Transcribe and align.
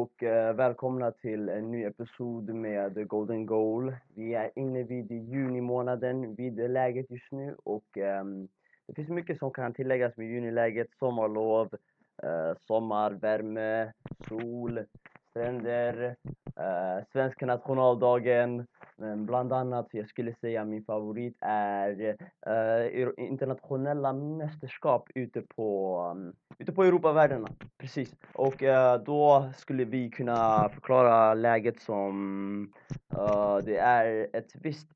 och 0.00 0.22
eh, 0.22 0.54
välkomna 0.54 1.10
till 1.10 1.48
en 1.48 1.70
ny 1.70 1.84
episod 1.84 2.54
med 2.54 3.08
Golden 3.08 3.46
Goal. 3.46 3.96
Vi 4.14 4.34
är 4.34 4.50
inne 4.56 4.82
vid 4.82 5.10
juni 5.10 5.60
månaden 5.60 6.34
vid 6.34 6.70
läget 6.70 7.10
just 7.10 7.32
nu 7.32 7.56
och 7.64 7.98
eh, 7.98 8.24
det 8.86 8.94
finns 8.94 9.08
mycket 9.08 9.38
som 9.38 9.50
kan 9.50 9.74
tilläggas 9.74 10.16
med 10.16 10.26
juniläget. 10.26 10.88
Sommarlov, 10.98 11.68
eh, 12.22 12.56
sommar, 12.66 13.10
värme, 13.10 13.92
sol, 14.28 14.80
stränder, 15.32 16.16
eh, 16.56 17.04
svenska 17.12 17.46
nationaldagen. 17.46 18.66
Men 18.96 19.26
bland 19.26 19.52
annat, 19.52 19.88
jag 19.90 20.08
skulle 20.08 20.34
säga 20.34 20.64
min 20.64 20.84
favorit 20.84 21.36
är 21.40 22.16
eh, 22.46 23.08
internationella 23.16 24.12
mästerskap 24.12 25.08
ute 25.14 25.42
på, 25.42 25.98
um, 26.16 26.32
ute 26.58 26.72
på 26.72 26.84
Europavärdena. 26.84 27.48
Precis. 27.78 28.14
Och 28.34 28.62
eh, 28.62 29.02
då 29.02 29.50
skulle 29.56 29.84
vi 29.84 30.10
kunna 30.10 30.68
förklara 30.68 31.34
läget 31.34 31.80
som 31.80 32.72
eh, 33.16 33.56
det 33.64 33.76
är 33.76 34.28
ett 34.32 34.52
visst 34.54 34.92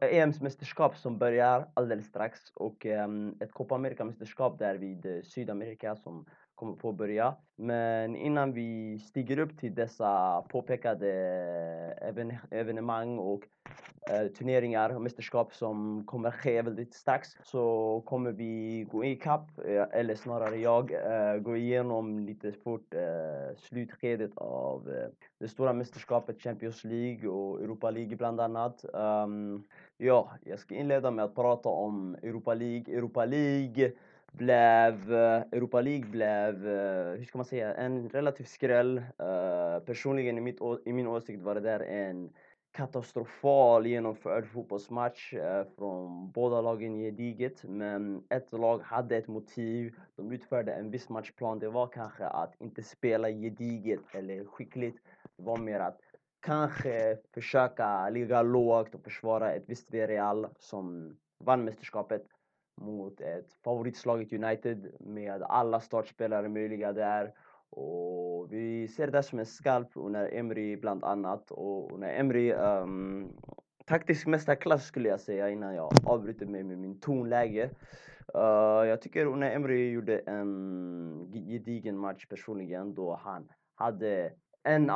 EM-mästerskap 0.00 0.96
som 0.96 1.18
börjar 1.18 1.68
alldeles 1.74 2.06
strax 2.06 2.40
och 2.54 2.86
eh, 2.86 3.08
ett 3.40 3.52
Copa 3.52 3.74
America-mästerskap 3.74 4.58
där 4.58 4.74
vid 4.74 5.06
eh, 5.06 5.22
Sydamerika 5.22 5.96
som 5.96 6.26
kommer 6.60 6.76
påbörja. 6.76 7.34
Men 7.56 8.16
innan 8.16 8.52
vi 8.52 8.98
stiger 8.98 9.38
upp 9.38 9.58
till 9.58 9.74
dessa 9.74 10.42
påpekade 10.48 11.08
even 12.00 12.36
evenemang 12.50 13.18
och 13.18 13.42
eh, 14.10 14.26
turneringar 14.26 14.94
och 14.94 15.02
mästerskap 15.02 15.54
som 15.54 16.04
kommer 16.06 16.30
ske 16.30 16.62
väldigt 16.62 16.94
strax 16.94 17.28
så 17.42 18.02
kommer 18.06 18.32
vi 18.32 18.86
gå 18.90 19.04
ikapp, 19.04 19.48
eh, 19.64 19.84
eller 19.92 20.14
snarare 20.14 20.56
jag, 20.56 20.92
eh, 20.92 21.36
gå 21.40 21.56
igenom 21.56 22.18
lite 22.18 22.52
fort 22.52 22.94
eh, 22.94 23.56
slutskedet 23.56 24.38
av 24.38 24.90
eh, 24.90 25.08
det 25.38 25.48
stora 25.48 25.72
mästerskapet 25.72 26.42
Champions 26.42 26.84
League 26.84 27.28
och 27.28 27.62
Europa 27.62 27.90
League 27.90 28.16
bland 28.16 28.40
annat. 28.40 28.84
Um, 28.92 29.64
ja, 29.96 30.30
jag 30.44 30.58
ska 30.58 30.74
inleda 30.74 31.10
med 31.10 31.24
att 31.24 31.34
prata 31.34 31.68
om 31.68 32.16
Europa 32.22 32.54
League. 32.54 32.96
Europa 32.96 33.24
League 33.24 33.92
blev, 34.32 35.12
eh, 35.12 35.42
Europa 35.52 35.80
League 35.80 36.10
blev, 36.10 36.68
eh, 36.68 37.18
hur 37.18 37.24
ska 37.24 37.38
man 37.38 37.44
säga, 37.44 37.74
en 37.74 38.08
relativ 38.08 38.44
skräll. 38.44 38.98
Eh, 38.98 39.84
personligen 39.84 40.38
i, 40.38 40.40
mitt, 40.40 40.58
i 40.84 40.92
min 40.92 41.06
åsikt 41.06 41.42
var 41.42 41.54
det 41.54 41.60
där 41.60 41.80
en 41.80 42.32
katastrofal 42.72 43.86
genomförd 43.86 44.46
fotbollsmatch 44.46 45.34
från 45.78 46.30
båda 46.30 46.60
lagen 46.60 46.98
gediget. 46.98 47.64
Men 47.64 48.24
ett 48.28 48.52
lag 48.52 48.78
hade 48.78 49.16
ett 49.16 49.28
motiv, 49.28 49.94
de 50.16 50.32
utförde 50.32 50.72
en 50.72 50.90
viss 50.90 51.08
matchplan. 51.08 51.58
Det 51.58 51.68
var 51.68 51.86
kanske 51.86 52.26
att 52.26 52.54
inte 52.60 52.82
spela 52.82 53.30
gediget 53.30 54.00
eller 54.14 54.44
skickligt. 54.44 54.98
Det 55.36 55.42
var 55.42 55.56
mer 55.56 55.80
att 55.80 56.00
kanske 56.40 57.18
försöka 57.34 58.08
ligga 58.08 58.42
lågt 58.42 58.94
och 58.94 59.04
försvara 59.04 59.52
ett 59.52 59.64
visst 59.66 59.94
Real 59.94 60.46
som 60.58 61.16
vann 61.38 61.64
mästerskapet 61.64 62.26
mot 62.80 63.20
ett 63.20 63.52
favoritslaget 63.64 64.32
United 64.32 64.94
med 65.00 65.42
alla 65.42 65.80
startspelare 65.80 66.48
möjliga 66.48 66.92
där. 66.92 67.32
Och 67.70 68.52
vi 68.52 68.88
ser 68.88 69.06
det 69.06 69.22
som 69.22 69.38
en 69.38 69.46
skalp 69.46 69.88
under 69.94 70.34
Emery 70.34 70.76
bland 70.76 71.04
annat. 71.04 71.50
Och 71.50 71.92
under 71.92 72.08
Emery, 72.08 72.52
um, 72.52 73.32
taktisk 73.86 74.26
mästarklass 74.26 74.84
skulle 74.84 75.08
jag 75.08 75.20
säga 75.20 75.50
innan 75.50 75.74
jag 75.74 75.92
avbryter 76.04 76.46
mig 76.46 76.62
med 76.62 76.78
min 76.78 77.00
tonläge. 77.00 77.70
Uh, 78.34 78.88
jag 78.88 79.02
tycker 79.02 79.26
Unai 79.26 79.54
Emery 79.54 79.90
gjorde 79.90 80.18
en 80.18 81.32
gedigen 81.32 81.98
match 81.98 82.26
personligen 82.26 82.94
då 82.94 83.20
han 83.22 83.48
hade 83.74 84.32
en, 84.62 84.90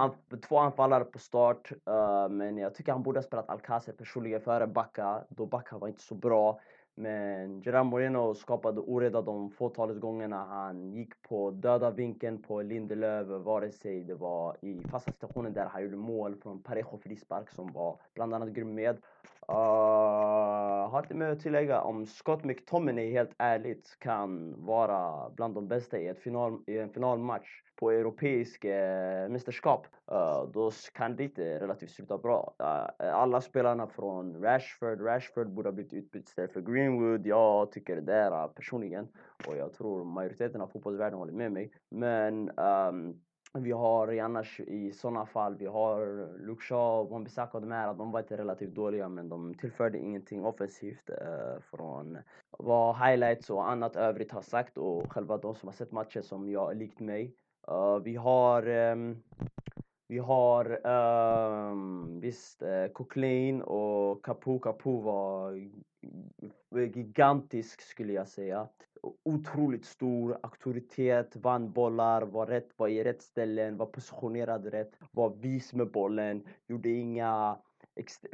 två 0.48 0.58
anfallare 0.58 1.04
på 1.04 1.18
start, 1.18 1.72
uh, 1.88 2.28
men 2.28 2.56
jag 2.56 2.74
tycker 2.74 2.92
han 2.92 3.02
borde 3.02 3.18
ha 3.18 3.22
spelat 3.22 3.50
Alcacer 3.50 3.92
personligen 3.92 4.40
före 4.40 4.66
Backa, 4.66 5.24
då 5.28 5.46
Backa 5.46 5.78
var 5.78 5.88
inte 5.88 6.02
så 6.02 6.14
bra. 6.14 6.60
Men 6.96 7.60
Gerard 7.60 7.86
Moreno 7.86 8.34
skapade 8.34 8.80
oreda 8.80 9.22
de 9.22 9.50
fåtalet 9.50 10.00
gångerna 10.00 10.44
han 10.44 10.92
gick 10.92 11.22
på 11.22 11.50
döda 11.50 11.90
vinkeln 11.90 12.42
på 12.42 12.62
Lindelöf, 12.62 13.26
vare 13.28 13.70
sig 13.70 14.04
det 14.04 14.14
var 14.14 14.56
i 14.60 14.80
fasta 14.90 15.12
situationer 15.12 15.50
där 15.50 15.66
han 15.66 15.82
gjorde 15.82 15.96
mål 15.96 16.36
från 16.36 16.62
Parejo 16.62 16.98
frispark 16.98 17.50
som 17.50 17.72
var 17.72 17.98
bland 18.14 18.34
annat 18.34 18.48
grym 18.48 18.74
med. 18.74 18.96
Uh, 19.48 20.90
har 20.90 21.02
inte 21.02 21.14
mer 21.14 21.28
att 21.28 21.40
tillägga 21.40 21.80
om 21.80 22.06
Scott 22.06 22.44
McTominay 22.44 23.10
helt 23.10 23.34
ärligt 23.38 23.96
kan 23.98 24.54
vara 24.64 25.30
bland 25.30 25.54
de 25.54 25.68
bästa 25.68 25.98
i, 25.98 26.08
ett 26.08 26.18
final, 26.18 26.62
i 26.66 26.78
en 26.78 26.92
finalmatch 26.92 27.48
på 27.76 27.90
europeiska 27.90 28.68
eh, 28.68 29.28
mästerskap, 29.28 29.86
uh, 30.12 30.50
då 30.52 30.70
kan 30.92 31.16
det 31.16 31.24
inte 31.24 31.60
relativt 31.60 31.90
sluta 31.90 32.18
bra. 32.18 32.54
Uh, 32.62 33.14
alla 33.14 33.40
spelarna 33.40 33.86
från 33.86 34.42
Rashford, 34.42 35.00
Rashford 35.00 35.50
borde 35.50 35.68
ha 35.68 35.72
blivit 35.72 35.92
utbytt 35.92 36.28
istället 36.28 36.52
för 36.52 36.60
Greenwood. 36.60 37.26
Jag 37.26 37.72
tycker 37.72 37.94
det 37.96 38.02
där 38.02 38.48
personligen 38.48 39.08
och 39.48 39.56
jag 39.56 39.72
tror 39.72 40.04
majoriteten 40.04 40.60
av 40.60 40.66
fotbollsvärlden 40.66 41.18
håller 41.18 41.32
med 41.32 41.52
mig. 41.52 41.72
Men 41.90 42.50
um, 42.58 43.20
vi 43.58 43.72
har 43.72 44.18
annars 44.18 44.60
i 44.60 44.92
sådana 44.92 45.26
fall, 45.26 45.56
vi 45.56 45.66
har 45.66 46.28
Luke 46.38 46.62
Shaw, 46.62 47.10
Wan-Bissaka 47.10 47.54
och 47.54 47.60
de 47.60 47.70
här, 47.72 47.94
de 47.94 48.10
var 48.10 48.20
inte 48.20 48.36
relativt 48.36 48.74
dåliga 48.74 49.08
men 49.08 49.28
de 49.28 49.54
tillförde 49.54 49.98
ingenting 49.98 50.44
offensivt 50.44 51.10
eh, 51.10 51.60
från 51.70 52.18
vad 52.58 52.96
highlights 52.96 53.50
och 53.50 53.70
annat 53.70 53.96
övrigt 53.96 54.32
har 54.32 54.42
sagt 54.42 54.78
och 54.78 55.12
själva 55.12 55.38
de 55.38 55.54
som 55.54 55.68
har 55.68 55.74
sett 55.74 55.92
matchen 55.92 56.22
som 56.22 56.50
jag, 56.50 56.76
likt 56.76 57.00
mig, 57.00 57.34
Uh, 57.68 57.98
vi 57.98 58.16
har 58.16 58.68
um, 58.68 59.22
vi 60.08 60.18
har 60.18 60.86
um, 60.86 62.20
visst 62.20 62.62
uh, 62.62 62.92
Coquelin 62.92 63.62
och 63.62 64.24
Capu. 64.24 64.58
Capu 64.58 65.00
var 65.00 65.70
gigantisk 66.94 67.80
skulle 67.80 68.12
jag 68.12 68.28
säga. 68.28 68.68
Otroligt 69.22 69.84
stor 69.84 70.38
auktoritet, 70.42 71.36
vann 71.36 71.72
bollar, 71.72 72.22
var 72.22 72.46
rätt, 72.46 72.68
var 72.76 72.88
i 72.88 73.04
rätt 73.04 73.22
ställen, 73.22 73.76
var 73.76 73.86
positionerad 73.86 74.66
rätt, 74.66 74.92
var 75.10 75.30
vis 75.30 75.72
med 75.72 75.90
bollen, 75.90 76.46
gjorde 76.68 76.88
inga 76.88 77.58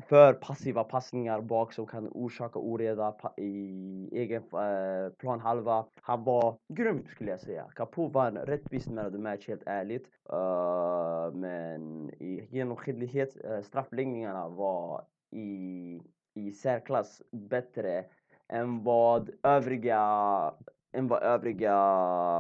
för 0.08 0.32
passiva 0.32 0.84
passningar 0.84 1.40
bak 1.40 1.72
som 1.72 1.86
kan 1.86 2.08
orsaka 2.08 2.58
oreda 2.58 3.16
i 3.36 4.08
egen 4.12 4.42
äh, 4.42 5.12
planhalva. 5.18 5.86
Han 5.94 6.24
var 6.24 6.58
grym 6.68 7.06
skulle 7.06 7.30
jag 7.30 7.40
säga. 7.40 7.70
Capo 7.76 8.08
vann 8.08 8.36
rättvist 8.36 8.88
med 8.88 9.12
the 9.12 9.18
match 9.18 9.48
helt 9.48 9.62
ärligt. 9.66 10.06
Uh, 10.32 11.34
men 11.34 12.10
i 12.10 12.48
genomskinlighet, 12.50 13.36
uh, 13.44 13.60
straffläggningarna 13.60 14.48
var 14.48 15.06
i, 15.30 16.00
i 16.46 16.52
särklass 16.52 17.22
bättre 17.30 18.04
än 18.48 18.82
vad 18.82 19.30
övriga, 19.42 20.54
än 20.92 21.08
vad 21.08 21.22
övriga 21.22 21.72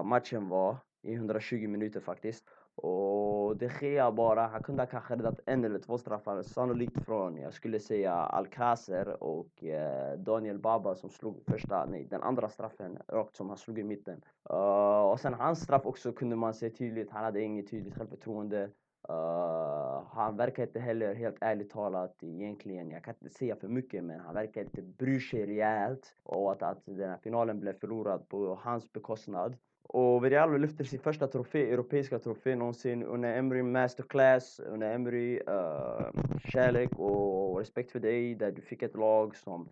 matchen 0.02 0.48
var 0.48 0.76
i 1.02 1.14
120 1.14 1.68
minuter 1.68 2.00
faktiskt. 2.00 2.44
Och 2.82 3.56
de 3.56 3.70
Gea 3.80 4.12
bara, 4.12 4.46
han 4.46 4.62
kunde 4.62 4.86
kanske 4.86 5.14
räddat 5.14 5.40
en 5.46 5.64
eller 5.64 5.78
två 5.78 5.98
straffar, 5.98 6.42
sannolikt 6.42 7.04
från, 7.04 7.36
jag 7.36 7.54
skulle 7.54 7.80
säga 7.80 8.12
Alcacer 8.12 9.22
och 9.22 9.64
eh, 9.64 10.18
Daniel 10.18 10.58
Baba 10.58 10.94
som 10.94 11.10
slog 11.10 11.42
första, 11.46 11.86
nej 11.86 12.06
den 12.10 12.22
andra 12.22 12.48
straffen 12.48 12.98
rakt 13.08 13.36
som 13.36 13.48
han 13.48 13.58
slog 13.58 13.78
i 13.78 13.82
mitten. 13.82 14.24
Uh, 14.50 15.00
och 15.10 15.20
sen 15.20 15.34
hans 15.34 15.60
straff 15.60 15.86
också 15.86 16.12
kunde 16.12 16.36
man 16.36 16.54
se 16.54 16.70
tydligt, 16.70 17.10
han 17.10 17.24
hade 17.24 17.42
inget 17.42 17.70
tydligt 17.70 17.94
självförtroende. 17.94 18.70
Uh, 19.08 20.02
han 20.12 20.36
verkar 20.36 20.62
inte 20.62 20.80
heller, 20.80 21.14
helt 21.14 21.36
ärligt 21.40 21.70
talat 21.70 22.22
egentligen, 22.22 22.90
jag 22.90 23.04
kan 23.04 23.14
inte 23.22 23.34
säga 23.34 23.56
för 23.56 23.68
mycket 23.68 24.04
men 24.04 24.20
han 24.20 24.34
verkar 24.34 24.60
inte 24.60 24.82
bry 24.82 25.20
sig 25.20 25.46
rejält. 25.46 26.16
Och 26.22 26.52
att, 26.52 26.62
att 26.62 26.82
den 26.84 27.10
här 27.10 27.18
finalen 27.22 27.60
blev 27.60 27.72
förlorad 27.72 28.28
på 28.28 28.58
hans 28.62 28.92
bekostnad. 28.92 29.56
Och 29.92 30.24
Villarreal 30.24 30.60
lyfter 30.60 30.84
sin 30.84 31.00
första 31.00 31.26
trofé, 31.26 31.72
europeiska 31.72 32.18
trofé 32.18 32.56
någonsin. 32.56 33.02
under 33.02 33.38
Emery 33.38 33.62
masterclass, 33.62 34.60
Under 34.60 34.94
Emery 34.94 35.40
uh, 35.40 36.10
kärlek 36.44 36.90
och 36.98 37.58
respekt 37.58 37.90
för 37.90 38.00
dig 38.00 38.34
där 38.34 38.52
du 38.52 38.62
fick 38.62 38.82
ett 38.82 38.96
lag 38.96 39.36
som 39.36 39.68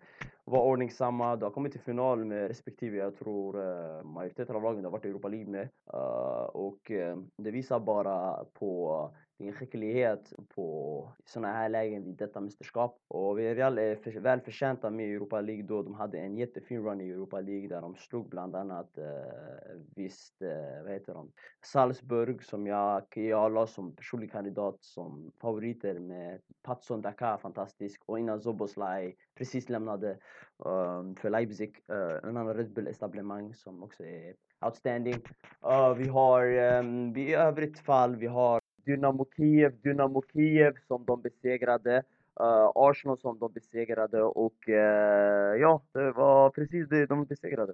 var 0.49 0.63
ordningsamma. 0.63 1.35
Du 1.35 1.45
har 1.45 1.51
kommit 1.51 1.71
till 1.71 1.81
final 1.81 2.25
med 2.25 2.47
respektive, 2.47 2.97
jag 2.97 3.15
tror 3.15 3.57
eh, 3.57 4.03
majoriteten 4.03 4.55
av 4.55 4.63
lagen 4.63 4.81
du 4.81 4.85
har 4.85 4.91
varit 4.91 5.05
i 5.05 5.09
Europa 5.09 5.27
League 5.27 5.51
med. 5.51 5.69
Uh, 5.93 6.43
och 6.43 6.91
uh, 6.91 7.17
det 7.37 7.51
visar 7.51 7.79
bara 7.79 8.45
på 8.53 9.11
din 9.39 9.53
skicklighet 9.53 10.33
på 10.55 11.11
sådana 11.25 11.53
här 11.53 11.69
lägen 11.69 12.03
vid 12.03 12.15
detta 12.15 12.39
mästerskap. 12.39 12.99
Och 13.07 13.39
Villarreal 13.39 13.77
är 13.77 13.91
eh, 13.91 13.97
för, 13.97 14.11
väl 14.11 14.41
förtjänta 14.41 14.89
med 14.89 15.15
Europa 15.15 15.41
League 15.41 15.63
då. 15.63 15.83
De 15.83 15.93
hade 15.93 16.17
en 16.19 16.37
jättefin 16.37 16.83
run 16.83 17.01
i 17.01 17.09
Europa 17.09 17.41
League 17.41 17.67
där 17.67 17.81
de 17.81 17.95
slog 17.95 18.29
bland 18.29 18.55
annat 18.55 18.97
eh, 18.97 19.75
visst, 19.95 20.41
eh, 20.41 20.83
vad 20.83 20.91
heter 20.91 21.13
de? 21.13 21.31
Salzburg 21.61 22.43
som 22.43 22.67
jag, 22.67 23.03
jag 23.13 23.51
la 23.51 23.67
som 23.67 23.95
personlig 23.95 24.31
kandidat 24.31 24.77
som 24.83 25.31
favoriter 25.41 25.99
med 25.99 26.41
Patson 26.63 27.01
Daka, 27.01 27.37
fantastisk. 27.37 28.01
Och 28.05 28.19
innan 28.19 28.41
Zoboslaj 28.41 29.15
precis 29.35 29.69
lämnade 29.69 30.17
um, 30.57 31.15
för 31.15 31.29
Leipzig, 31.29 31.83
uh, 31.91 32.29
en 32.29 32.37
annan 32.37 32.53
Red 32.53 32.73
Bull-etablemang 32.73 33.53
som 33.53 33.83
också 33.83 34.03
är 34.03 34.33
outstanding. 34.61 35.21
Uh, 35.65 35.93
vi 35.93 36.07
har 36.07 36.45
um, 36.79 37.17
i 37.17 37.33
övrigt 37.33 37.79
fall, 37.79 38.15
vi 38.15 38.27
har 38.27 38.58
Dynamo 38.89 39.25
Kiev, 39.35 39.73
Dynamo 39.83 40.21
Kiev 40.33 40.73
som 40.87 41.05
de 41.05 41.21
besegrade. 41.21 42.03
Uh, 42.41 42.71
Arsenal 42.75 43.17
som 43.17 43.39
de 43.39 43.51
besegrade 43.53 44.21
och 44.23 44.67
uh, 44.67 45.59
ja, 45.59 45.81
det 45.91 46.11
var 46.11 46.49
precis 46.49 46.89
det 46.89 47.05
de 47.05 47.25
besegrade. 47.25 47.73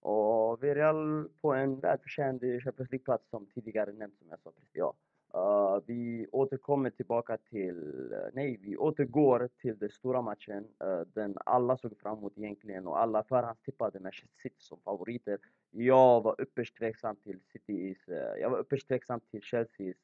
Och 0.00 0.62
Villarreal 0.62 1.28
på 1.40 1.54
en 1.54 1.80
välförtjänt 1.80 2.42
Champions 2.42 2.90
League-plats 2.90 3.30
som 3.30 3.46
tidigare 3.54 3.92
nämnts 3.92 4.18
som 4.18 4.26
jag 4.30 4.38
sa 4.40 4.50
precis. 4.50 4.70
Ja. 4.72 4.94
Uh, 5.36 5.80
vi 5.86 6.26
återkommer 6.32 6.90
tillbaka 6.90 7.36
till, 7.36 8.12
eh, 8.12 8.18
nej 8.32 8.58
vi 8.62 8.76
återgår 8.76 9.48
till 9.60 9.78
den 9.78 9.90
stora 9.90 10.22
matchen. 10.22 10.64
Uh, 10.84 11.00
den 11.14 11.36
alla 11.46 11.76
såg 11.76 11.98
fram 11.98 12.18
emot 12.18 12.38
egentligen 12.38 12.86
och 12.86 13.00
alla 13.00 13.22
förhandstippade 13.22 14.00
Manchester 14.00 14.40
City 14.42 14.56
som 14.58 14.78
favoriter. 14.84 15.38
Jag 15.70 16.22
var 16.22 16.40
ypperst 16.40 16.76
tveksam 16.76 17.16
till 17.16 17.38
Citys, 17.52 18.08
eh, 18.08 18.40
jag 18.40 18.50
var 18.50 18.60
ypperst 18.60 18.88
tveksam 18.88 19.20
till 19.30 19.42
Chelseas 19.42 19.96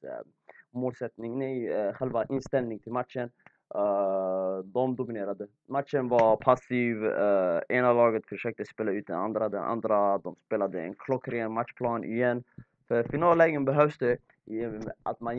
målsättning, 0.70 1.38
nej 1.38 1.92
själva 1.92 2.24
inställning 2.24 2.78
till 2.78 2.92
matchen. 2.92 3.30
de 4.64 4.96
dominerade. 4.96 5.46
Matchen 5.66 6.08
var 6.08 6.36
passiv, 6.36 7.04
ena 7.68 7.92
laget 7.92 8.26
försökte 8.26 8.64
spela 8.64 8.90
ut 8.90 9.06
den 9.06 9.18
andra, 9.18 9.48
den 9.48 9.62
andra 9.62 10.18
de 10.18 10.36
spelade 10.46 10.82
en 10.82 10.94
klockren 10.94 11.52
matchplan 11.52 12.04
igen. 12.04 12.44
För 12.90 13.02
finallägen 13.02 13.64
behövs 13.64 13.98
det 13.98 14.18
att 15.02 15.20
man 15.20 15.38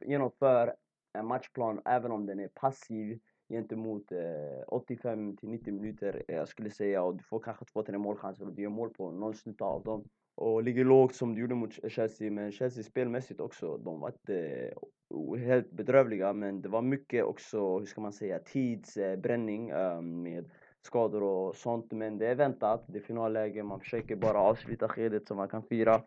genomför 0.00 0.74
en 1.12 1.26
matchplan 1.26 1.80
även 1.84 2.12
om 2.12 2.26
den 2.26 2.40
är 2.40 2.48
passiv 2.48 3.18
gentemot 3.48 4.12
eh, 4.12 4.64
85 4.66 5.36
till 5.36 5.48
90 5.48 5.74
minuter 5.74 6.22
jag 6.28 6.48
skulle 6.48 6.70
säga 6.70 7.02
och 7.02 7.16
du 7.16 7.22
får 7.22 7.40
kanske 7.40 7.64
två, 7.64 7.82
tre 7.82 7.98
målchanser 7.98 8.46
och 8.46 8.52
du 8.52 8.62
gör 8.62 8.70
mål 8.70 8.90
på 8.90 9.10
någon 9.10 9.34
snutt 9.34 9.60
av 9.60 9.82
dem. 9.82 10.04
Och 10.34 10.62
ligger 10.62 10.84
lågt 10.84 11.14
som 11.14 11.34
du 11.34 11.40
gjorde 11.40 11.54
mot 11.54 11.92
Chelsea, 11.92 12.30
men 12.30 12.52
Chelsea 12.52 12.84
spelmässigt 12.84 13.40
också, 13.40 13.78
de 13.78 14.00
var 14.00 14.08
inte 14.08 14.72
eh, 15.10 15.40
helt 15.40 15.70
bedrövliga 15.70 16.32
men 16.32 16.62
det 16.62 16.68
var 16.68 16.82
mycket 16.82 17.24
också, 17.24 17.78
hur 17.78 17.86
ska 17.86 18.00
man 18.00 18.12
säga, 18.12 18.38
tidsbränning 18.38 19.70
ehm, 19.70 20.22
med 20.22 20.50
skador 20.82 21.22
och 21.22 21.56
sånt. 21.56 21.92
Men 21.92 22.18
det 22.18 22.26
är 22.26 22.34
väntat, 22.34 22.84
det 22.86 22.98
är 22.98 23.02
finalläge, 23.02 23.62
man 23.62 23.80
försöker 23.80 24.16
bara 24.16 24.38
avsluta 24.38 24.88
skedet 24.88 25.28
så 25.28 25.34
man 25.34 25.48
kan 25.48 25.62
fira. 25.62 26.02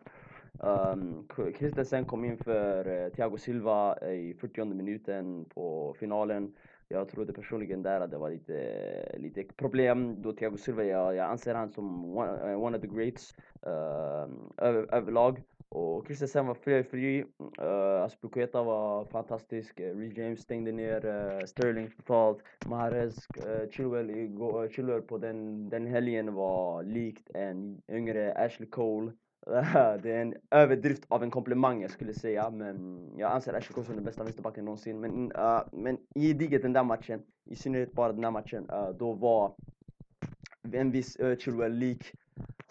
Um, 0.58 1.28
Christensen 1.58 2.04
kom 2.04 2.24
in 2.24 2.38
för 2.38 2.88
uh, 2.88 3.08
Thiago 3.12 3.36
Silva 3.36 3.98
i 4.12 4.34
40 4.40 4.64
minuten 4.64 5.44
på 5.44 5.94
finalen. 5.98 6.52
Jag 6.88 7.08
trodde 7.08 7.32
personligen 7.32 7.82
där 7.82 8.00
att 8.00 8.10
det 8.10 8.18
var 8.18 8.30
lite, 8.30 9.16
lite 9.18 9.44
problem 9.56 10.22
då 10.22 10.32
Thiago 10.32 10.56
Silva, 10.56 10.84
jag, 10.84 11.14
jag 11.14 11.30
anser 11.30 11.54
han 11.54 11.70
som 11.70 12.16
one, 12.16 12.52
eh, 12.52 12.62
one 12.62 12.76
of 12.76 12.82
the 12.82 12.88
greats 12.88 13.34
uh, 13.66 14.34
över, 14.56 14.94
överlag. 14.94 15.42
Och 15.68 16.06
Christensen 16.06 16.46
var 16.46 16.54
fri, 16.54 16.84
fri. 16.84 17.24
Uh, 17.60 18.02
Aspilicueta 18.02 18.62
var 18.62 19.04
fantastisk. 19.04 19.80
Uh, 19.80 19.98
Reece 19.98 20.20
James 20.20 20.40
stängde 20.40 20.72
ner 20.72 21.06
uh, 21.06 21.44
Sterling 21.44 21.90
totalt. 21.90 22.38
Mahrez, 22.68 23.28
uh, 23.46 23.70
Chilwell, 23.70 24.10
uh, 24.10 24.68
Chilwell 24.68 25.02
på 25.02 25.18
den, 25.18 25.68
den 25.68 25.86
helgen 25.86 26.34
var 26.34 26.82
likt 26.82 27.30
en 27.34 27.82
yngre 27.88 28.32
Ashley 28.32 28.68
Cole. 28.68 29.12
det 30.02 30.10
är 30.12 30.22
en 30.22 30.34
överdrift 30.50 31.04
av 31.08 31.22
en 31.22 31.30
komplimang 31.30 31.82
jag 31.82 31.90
skulle 31.90 32.14
säga, 32.14 32.50
men 32.50 33.08
jag 33.16 33.32
anser 33.32 33.54
Ashley 33.54 33.74
Cole 33.74 33.86
som 33.86 33.94
den 33.94 34.04
bästa 34.04 34.24
vänsterbacken 34.24 34.64
någonsin. 34.64 35.00
Men, 35.00 35.32
uh, 35.32 35.62
men 35.72 35.98
i 36.14 36.32
diget 36.32 36.62
den 36.62 36.72
där 36.72 36.84
matchen, 36.84 37.22
i 37.44 37.56
synnerhet 37.56 37.92
bara 37.92 38.12
den 38.12 38.22
där 38.22 38.30
matchen, 38.30 38.70
uh, 38.70 38.90
då 38.98 39.12
var 39.12 39.54
en 40.72 40.90
viss 40.90 41.16
eh, 41.16 41.26
uh, 41.26 41.36
Chilwell 41.36 41.72
lik 41.72 42.12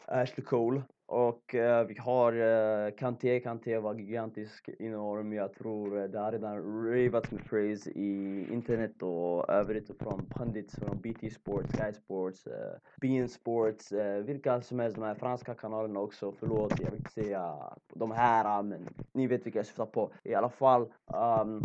Ashley 0.06 0.46
Cole. 0.46 0.82
Och 1.14 1.56
eh, 1.56 1.86
vi 1.88 1.98
har 2.00 2.34
eh, 2.34 2.92
Kanté, 2.92 3.40
Kanté 3.40 3.78
var 3.78 3.96
gigantisk, 3.96 4.70
enorm. 4.80 5.34
Jag 5.34 5.54
tror 5.54 6.02
eh, 6.02 6.04
det 6.04 6.20
har 6.20 6.32
redan 6.32 6.86
ravats 6.92 7.32
med 7.32 7.46
praise 7.50 7.90
i 7.90 8.46
internet 8.54 9.04
och 9.04 9.50
övrigt 9.50 9.92
från 10.00 10.26
pundits 10.26 10.76
från 10.76 11.02
BT 11.02 11.30
Sports, 11.30 11.70
Sky 11.72 11.94
Sports, 11.94 12.48
eh, 12.48 12.78
BN 13.02 13.30
Sports, 13.30 13.92
eh, 13.92 14.24
vilka 14.24 14.62
som 14.62 14.80
helst, 14.80 14.96
de 14.96 15.04
här 15.04 15.16
franska 15.16 15.54
kanalerna 15.54 16.00
också. 16.00 16.34
Förlåt, 16.40 16.80
jag 16.80 16.92
vill 16.92 17.00
inte 17.00 17.12
säga 17.12 17.56
de 17.94 18.12
här, 18.12 18.64
men 18.64 18.88
ni 19.12 19.28
vet 19.28 19.46
vilka 19.46 19.60
jag 19.60 19.66
syftar 19.66 19.86
på. 19.86 20.12
I 20.24 20.36
alla 20.36 20.50
fall, 20.50 20.94
um, 21.42 21.62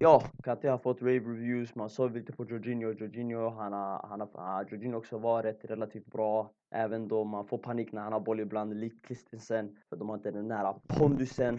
Ja, 0.00 0.22
Kanté 0.42 0.68
har 0.68 0.78
fått 0.78 1.02
rave 1.02 1.18
reviews, 1.18 1.74
man 1.74 1.90
såg 1.90 2.12
lite 2.12 2.32
på 2.32 2.44
Jorginho, 2.44 2.92
Jorginho, 2.92 3.48
han 3.50 3.72
har, 3.72 4.06
han 4.08 4.20
har, 4.20 4.28
ah, 4.34 4.64
Jorginho 4.70 4.98
också 4.98 5.18
varit 5.18 5.64
relativt 5.64 6.06
bra. 6.06 6.50
Även 6.70 7.08
då 7.08 7.24
man 7.24 7.46
får 7.46 7.58
panik 7.58 7.92
när 7.92 8.02
han 8.02 8.12
har 8.12 8.20
boll 8.20 8.40
ibland, 8.40 8.80
likt 8.80 9.06
Christensen, 9.06 9.76
för 9.88 9.96
de 9.96 10.08
har 10.08 10.16
inte 10.16 10.30
den 10.30 10.48
nära 10.48 10.74
pondusen. 10.86 11.54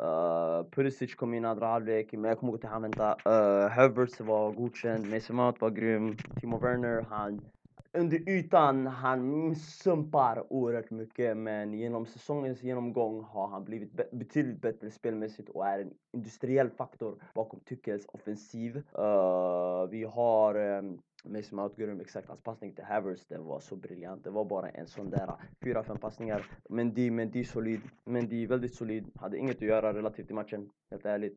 Uh, 0.00 0.70
Pulisic 0.70 1.14
kom 1.14 1.34
in 1.34 1.44
andra 1.44 1.66
halvlek, 1.66 2.12
men 2.12 2.24
jag 2.24 2.38
kommer 2.38 2.52
ihåg 2.52 2.64
att 2.64 2.70
han 2.70 2.82
väntade. 2.82 3.16
Uh, 3.26 3.64
eh, 3.64 3.70
Havertz 3.70 4.20
var 4.20 4.52
godkänd, 4.52 5.10
Mason 5.10 5.36
Mount 5.36 5.58
var 5.60 5.70
grym, 5.70 6.16
Timo 6.40 6.58
Werner, 6.58 7.06
han 7.10 7.40
under 7.94 8.28
ytan, 8.28 8.86
han 8.86 9.54
sumpar 9.56 10.52
oerhört 10.52 10.90
mycket 10.90 11.36
men 11.36 11.72
genom 11.72 12.06
säsongens 12.06 12.62
genomgång 12.62 13.22
har 13.24 13.48
han 13.48 13.64
blivit 13.64 13.92
be 13.92 14.08
betydligt 14.12 14.60
bättre 14.60 14.90
spelmässigt 14.90 15.48
och 15.48 15.66
är 15.66 15.78
en 15.78 15.94
industriell 16.12 16.70
faktor 16.70 17.22
bakom 17.34 17.60
Tuchels 17.60 18.06
offensiv. 18.08 18.76
Uh, 18.76 19.86
vi 19.90 20.04
har 20.04 20.56
um, 20.56 21.00
Mason 21.24 21.56
Mount 21.56 21.74
grym, 21.82 22.00
exakt 22.00 22.28
hans 22.28 22.40
passning 22.40 22.74
till 22.74 22.84
Havers, 22.84 23.24
den 23.28 23.44
var 23.44 23.60
så 23.60 23.76
briljant. 23.76 24.24
Det 24.24 24.30
var 24.30 24.44
bara 24.44 24.68
en 24.68 24.86
sån 24.86 25.10
där 25.10 25.32
fyra, 25.64 25.82
fem 25.82 25.98
passningar. 25.98 26.46
Men 26.68 26.94
Mendy 27.14 27.44
solid, 27.44 27.80
Mendy 28.04 28.42
är 28.42 28.48
väldigt 28.48 28.74
solid. 28.74 29.10
Hade 29.14 29.38
inget 29.38 29.56
att 29.56 29.62
göra 29.62 29.94
relativt 29.94 30.30
i 30.30 30.34
matchen, 30.34 30.70
helt 30.90 31.06
ärligt. 31.06 31.36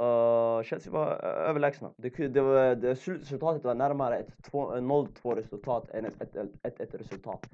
Uh, 0.00 0.62
Chelsea 0.62 0.92
var 0.92 1.06
uh, 1.06 1.48
överlägsna. 1.48 1.92
Det, 1.96 2.28
det, 2.28 2.40
var, 2.40 2.74
det, 2.74 2.94
resultatet 2.94 3.64
var 3.64 3.74
närmare 3.74 4.18
ett 4.18 4.50
0-2 4.52 5.08
eh, 5.24 5.36
resultat 5.36 5.90
än 5.90 6.04
ett 6.04 6.34
1-1 6.62 6.98
resultat. 6.98 7.46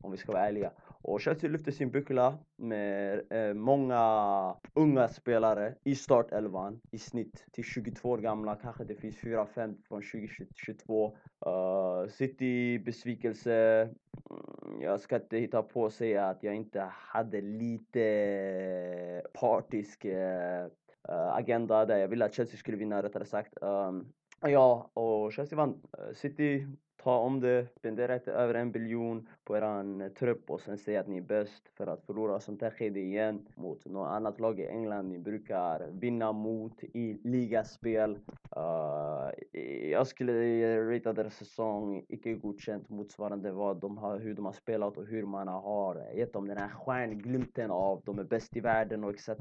Om 0.00 0.10
vi 0.10 0.16
ska 0.16 0.32
vara 0.32 0.46
ärliga. 0.46 0.70
Och 1.02 1.20
Chelsea 1.20 1.50
lyfte 1.50 1.72
sin 1.72 1.90
buckla 1.90 2.38
med 2.56 3.22
eh, 3.30 3.54
många 3.54 4.56
unga 4.74 5.08
spelare 5.08 5.74
i 5.84 5.94
startelvan 5.94 6.80
i 6.90 6.98
snitt 6.98 7.46
till 7.52 7.64
22 7.64 8.10
år 8.10 8.18
gamla. 8.18 8.54
Kanske 8.54 8.84
det 8.84 8.94
finns 8.94 9.16
4-5 9.16 9.76
från 9.88 10.02
2022. 10.02 11.16
Uh, 11.46 11.52
eh, 11.52 12.08
City 12.08 12.78
besvikelse. 12.78 13.88
Mm, 14.30 14.82
jag 14.82 15.00
ska 15.00 15.16
inte 15.16 15.38
hitta 15.38 15.62
på 15.62 15.86
att 15.86 15.92
säga 15.92 16.26
att 16.26 16.42
jag 16.42 16.54
inte 16.54 16.88
hade 16.90 17.40
lite 17.40 19.22
partisk 19.32 20.04
eh, 20.04 20.66
Eh, 21.08 21.34
agenda 21.34 21.86
där 21.86 21.96
jag 21.96 22.08
ville 22.08 22.24
att 22.24 22.34
Chelsea 22.34 22.56
skulle 22.56 22.76
vinna 22.76 23.02
rättare 23.02 23.24
sagt. 23.24 23.54
Um, 23.60 24.12
ja, 24.40 24.90
och 24.94 25.32
Chelsea 25.32 25.56
vann. 25.56 25.82
Eh, 25.98 26.14
City 26.14 26.66
ta 27.02 27.18
om 27.18 27.40
det, 27.40 27.66
spendera 27.76 28.14
inte 28.14 28.32
över 28.32 28.54
en 28.54 28.72
biljon 28.72 29.28
på 29.44 29.56
eran 29.56 30.00
eh, 30.00 30.08
trupp 30.08 30.50
och 30.50 30.60
sen 30.60 30.78
säga 30.78 31.00
att 31.00 31.08
ni 31.08 31.16
är 31.16 31.22
bäst 31.22 31.68
för 31.68 31.86
att 31.86 32.04
förlora 32.06 32.40
sånt 32.40 32.62
här 32.62 32.70
skede 32.70 33.00
igen 33.00 33.46
mot 33.54 33.86
något 33.86 34.08
annat 34.08 34.40
lag 34.40 34.60
i 34.60 34.66
England 34.66 35.08
ni 35.08 35.18
brukar 35.18 35.86
vinna 35.92 36.32
mot 36.32 36.84
i 36.84 37.20
ligaspel. 37.24 38.18
Uh, 38.56 39.30
jag 39.90 40.06
skulle 40.06 40.32
rita 40.90 41.12
deras 41.12 41.34
säsong 41.34 42.04
icke 42.08 42.34
godkänt 42.34 42.88
motsvarande 42.88 43.52
vad 43.52 43.76
de 43.80 43.98
har, 43.98 44.18
hur 44.18 44.34
de 44.34 44.44
har 44.44 44.52
spelat 44.52 44.96
och 44.96 45.06
hur 45.06 45.26
man 45.26 45.48
har 45.48 46.12
gett 46.14 46.32
dem 46.32 46.48
den 46.48 46.58
här 46.58 46.68
stjärnglimten 46.68 47.70
av 47.70 48.02
de 48.04 48.18
är 48.18 48.24
bäst 48.24 48.56
i 48.56 48.60
världen 48.60 49.04
och 49.04 49.10
etc. 49.10 49.28
Uh, 49.28 49.34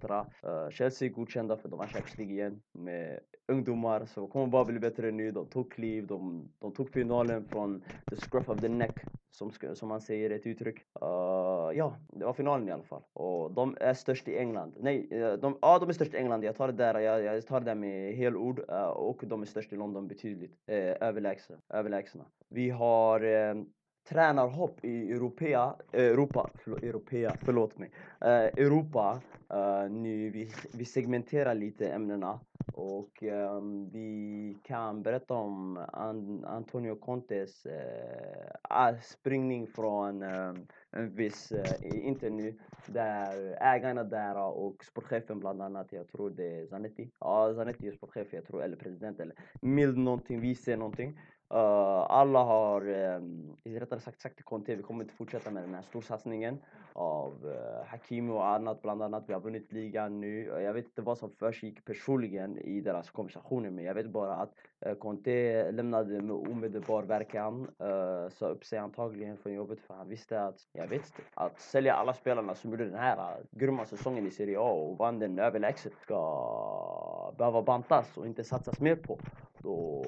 eh, 0.43 0.69
Chelsea 0.69 1.07
är 1.07 1.11
godkända 1.11 1.57
för 1.57 1.69
de 1.69 1.79
har 1.79 1.87
Champions 1.87 2.17
League 2.17 2.33
igen 2.33 2.61
med 2.71 3.19
ungdomar 3.47 4.05
så 4.05 4.27
kommer 4.27 4.47
bara 4.47 4.65
bli 4.65 4.79
bättre 4.79 5.11
nu. 5.11 5.31
De 5.31 5.45
tog 5.45 5.71
kliv, 5.71 6.07
de, 6.07 6.49
de 6.59 6.73
tog 6.73 6.89
finalen 6.89 7.45
från 7.51 7.83
the 8.09 8.15
scruff 8.15 8.49
of 8.49 8.61
the 8.61 8.69
neck 8.69 9.05
som, 9.31 9.51
som 9.73 9.89
man 9.89 10.01
säger 10.01 10.29
ett 10.29 10.45
uttryck. 10.45 10.77
Uh, 11.01 11.77
ja, 11.77 11.95
det 12.07 12.25
var 12.25 12.33
finalen 12.33 12.67
i 12.67 12.71
alla 12.71 12.83
fall. 12.83 13.01
Och 13.13 13.51
de 13.51 13.77
är 13.81 13.93
störst 13.93 14.27
i 14.27 14.37
England. 14.37 14.73
Nej, 14.79 15.07
eh, 15.11 15.33
de, 15.33 15.57
ja, 15.61 15.79
de 15.79 15.89
är 15.89 15.93
störst 15.93 16.13
i 16.13 16.17
England. 16.17 16.43
Jag 16.43 16.55
tar 16.55 16.67
det 16.67 16.73
där, 16.73 16.99
jag, 16.99 17.23
jag 17.23 17.47
tar 17.47 17.59
det 17.59 17.65
där 17.65 17.75
med 17.75 18.15
helord. 18.15 18.59
Uh, 18.59 18.75
eh, 18.75 18.83
och 18.83 19.23
de 19.27 19.41
är 19.41 19.45
störst 19.45 19.73
i 19.73 19.75
London 19.75 20.07
betydligt 20.07 20.51
uh, 20.51 20.75
överlägsna. 20.77 21.55
överlägsna. 21.69 22.25
Vi 22.49 22.69
har 22.69 23.23
uh, 23.23 23.63
tränarhopp 24.09 24.85
i 24.85 25.11
Europea, 25.11 25.75
eh, 25.91 26.03
Europa, 26.03 26.49
förlåt, 26.55 26.83
Europea, 26.83 27.35
förlåt 27.45 27.77
mig. 27.77 27.89
Uh, 28.25 28.29
Europa, 28.29 29.21
uh, 29.53 29.91
nu 29.91 30.29
vi, 30.29 30.51
vi 30.73 30.85
segmenterar 30.85 31.55
lite 31.55 31.89
ämnena 31.89 32.39
och 32.73 33.23
um, 33.23 33.89
vi 33.89 34.57
kan 34.63 35.03
berätta 35.03 35.33
om 35.33 35.85
An 35.93 36.45
Antonio 36.45 36.95
Contes 36.95 37.65
uh, 37.65 38.99
springning 39.01 39.67
från 39.67 40.21
ehm, 40.21 40.67
en 40.91 41.15
viss 41.15 41.51
uh, 41.51 42.05
intervju 42.07 42.53
där 42.85 43.57
ägarna 43.61 44.03
där 44.03 44.37
och 44.37 44.85
sportchefen 44.85 45.39
bland 45.39 45.61
annat, 45.61 45.91
jag 45.91 46.07
tror 46.07 46.29
det 46.29 46.61
är 46.61 46.67
Zanetti. 46.67 47.11
Ja, 47.19 47.53
Zanetti 47.55 47.87
är 47.87 47.91
sportchef, 47.91 48.33
jag 48.33 48.45
tror, 48.45 48.63
eller 48.63 48.75
president 48.75 49.19
eller 49.19 49.35
mild 49.61 49.97
någonting, 49.97 50.39
vice 50.39 50.75
någonting. 50.75 51.19
Uh, 51.53 52.11
alla 52.11 52.43
har, 52.43 52.89
um, 52.89 53.57
rättare 53.63 53.99
sagt 53.99 54.21
sagt 54.21 54.35
till 54.35 54.45
Conte, 54.45 54.75
vi 54.75 54.83
kommer 54.83 55.03
inte 55.03 55.15
fortsätta 55.15 55.51
med 55.51 55.63
den 55.63 55.73
här 55.73 55.81
storsatsningen 55.81 56.61
av 56.93 57.33
eh, 57.43 57.79
uh, 57.79 57.85
Hakimi 57.87 58.31
och 58.31 58.47
annat 58.47 58.81
bland 58.81 59.01
annat. 59.01 59.23
Vi 59.27 59.33
har 59.33 59.41
vunnit 59.41 59.71
ligan 59.71 60.21
nu. 60.21 60.51
Eh, 60.51 60.61
jag 60.63 60.73
vet 60.73 60.85
inte 60.85 61.01
vad 61.01 61.17
som 61.17 61.31
försiggick 61.31 61.85
personligen 61.85 62.57
i 62.57 62.81
deras 62.81 63.09
konversationer 63.09 63.69
men 63.69 63.85
jag 63.85 63.93
vet 63.93 64.09
bara 64.09 64.35
att 64.35 64.53
uh, 64.87 64.93
Conte 64.93 65.71
lämnade 65.71 66.21
med 66.21 66.35
omedelbar 66.35 67.03
verkan. 67.03 67.67
Uh, 67.81 68.29
sa 68.29 68.47
upp 68.47 68.65
sig 68.65 68.79
antagligen 68.79 69.37
från 69.37 69.53
jobbet 69.53 69.79
för 69.79 69.93
han 69.93 70.09
visste 70.09 70.41
att, 70.41 70.67
jag 70.73 70.87
vet 70.87 71.05
inte, 71.05 71.21
att 71.33 71.59
sälja 71.59 71.93
alla 71.93 72.13
spelarna 72.13 72.55
som 72.55 72.71
gjorde 72.71 72.85
den 72.85 72.99
här 72.99 73.37
grymma 73.51 73.85
säsongen 73.85 74.27
i 74.27 74.31
Serie 74.31 74.59
A 74.59 74.71
och 74.71 74.97
vann 74.97 75.19
den 75.19 75.39
överlägset 75.39 75.93
ska 76.01 77.33
behöva 77.37 77.61
bantas 77.61 78.17
och 78.17 78.25
inte 78.25 78.43
satsas 78.43 78.79
mer 78.79 78.95
på. 78.95 79.19
Då 79.63 80.03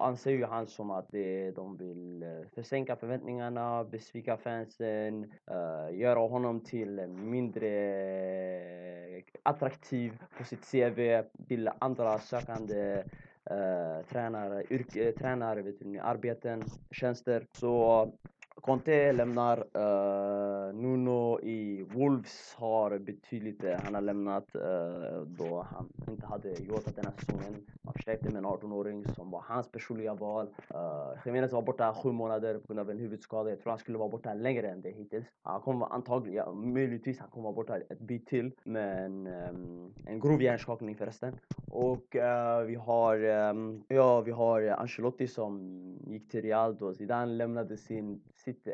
anser 0.00 0.30
ju 0.30 0.44
han 0.44 0.66
som 0.66 0.90
att 0.90 1.08
det, 1.10 1.50
de 1.50 1.76
vill 1.76 2.22
eh, 2.22 2.28
försänka 2.54 2.96
förväntningarna, 2.96 3.84
besvika 3.84 4.36
fansen, 4.36 5.24
uh, 5.24 5.98
göra 5.98 6.18
honom 6.18 6.60
till 6.60 7.06
mindre 7.08 7.68
eh, 9.16 9.22
attraktiv 9.42 10.22
på 10.38 10.44
sitt 10.44 10.70
CV 10.70 11.22
till 11.48 11.70
andra 11.78 12.18
sökande 12.18 13.04
uh, 13.50 14.06
tränare, 14.08 14.64
yrke, 14.70 15.12
tränare, 15.12 15.62
vet 15.62 15.80
ni, 15.80 15.98
arbeten, 15.98 16.62
tjänster. 16.90 17.46
Så 17.52 18.08
Conte 18.60 19.12
lämnar, 19.12 19.58
uh, 19.58 20.74
Nuno 20.74 21.40
i 21.40 21.82
Wolves 21.82 22.54
har 22.58 22.98
betydligt, 22.98 23.64
eh, 23.64 23.78
han 23.84 23.94
har 23.94 24.00
lämnat 24.00 24.56
uh, 24.56 25.22
då 25.26 25.66
han 25.70 25.88
inte 26.10 26.26
hade 26.26 26.48
gjort 26.48 26.84
den 26.96 27.04
här 27.04 27.12
säsongen. 27.18 27.66
Han 27.84 27.94
förstärkte 27.94 28.28
med 28.28 28.36
en 28.36 28.46
18-åring 28.46 29.04
som 29.14 29.30
var 29.30 29.44
hans 29.48 29.68
personliga 29.68 30.14
val. 30.14 30.46
Uh, 30.74 31.26
Jiménez 31.26 31.52
var 31.52 31.62
borta 31.62 31.94
sju 31.94 32.12
månader 32.12 32.58
på 32.58 32.66
grund 32.66 32.80
av 32.80 32.90
en 32.90 32.98
huvudskada. 32.98 33.50
Jag 33.50 33.60
tror 33.60 33.70
han 33.70 33.78
skulle 33.78 33.98
vara 33.98 34.08
borta 34.08 34.34
längre 34.34 34.70
än 34.70 34.82
det 34.82 34.90
hittills. 34.90 35.26
Han 35.42 35.60
kommer 35.60 35.86
antagligen, 35.86 36.44
ja, 36.46 36.52
möjligtvis 36.52 37.18
han 37.18 37.30
kommer 37.30 37.44
vara 37.44 37.54
borta 37.54 37.76
ett 37.76 38.00
bit 38.00 38.26
till. 38.26 38.52
Men 38.64 39.26
um, 39.26 39.94
en 40.06 40.20
grov 40.20 40.42
hjärnskakning 40.42 40.96
förresten. 40.96 41.32
Och 41.70 42.06
vi 42.66 42.74
har, 42.74 43.24
um, 43.24 43.84
ja 43.88 44.20
vi 44.20 44.30
har 44.30 44.62
Ancelotti 44.62 45.26
som 45.26 45.52
gick 46.12 46.28
till 46.28 46.42
Real 46.42 46.76
då 46.76 46.94
Zidane 46.94 47.32
lämnade 47.32 47.76
sin 47.76 48.22
sitt 48.34 48.66
eh, 48.66 48.72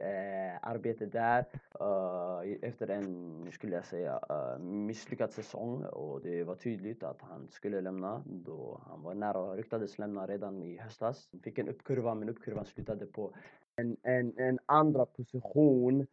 arbete 0.62 1.06
där 1.06 1.44
eh, 1.80 2.68
efter 2.68 2.90
en, 2.90 3.52
skulle 3.52 3.76
jag 3.76 3.84
säga, 3.84 4.20
eh, 4.28 4.58
misslyckad 4.58 5.32
säsong 5.32 5.84
och 5.84 6.20
det 6.22 6.44
var 6.44 6.54
tydligt 6.54 7.02
att 7.02 7.20
han 7.20 7.48
skulle 7.50 7.80
lämna 7.80 8.22
då 8.26 8.80
han 8.86 9.02
var 9.02 9.14
nära 9.14 9.38
och 9.38 9.56
ryktades 9.56 9.98
lämna 9.98 10.26
redan 10.26 10.62
i 10.62 10.78
höstas. 10.78 11.28
Han 11.32 11.40
fick 11.40 11.58
en 11.58 11.68
uppkurva 11.68 12.14
men 12.14 12.28
uppkurvan 12.28 12.64
slutade 12.64 13.06
på 13.06 13.34
en, 13.78 13.96
en, 14.02 14.32
en 14.36 14.58
andra 14.66 15.06
position 15.06 16.06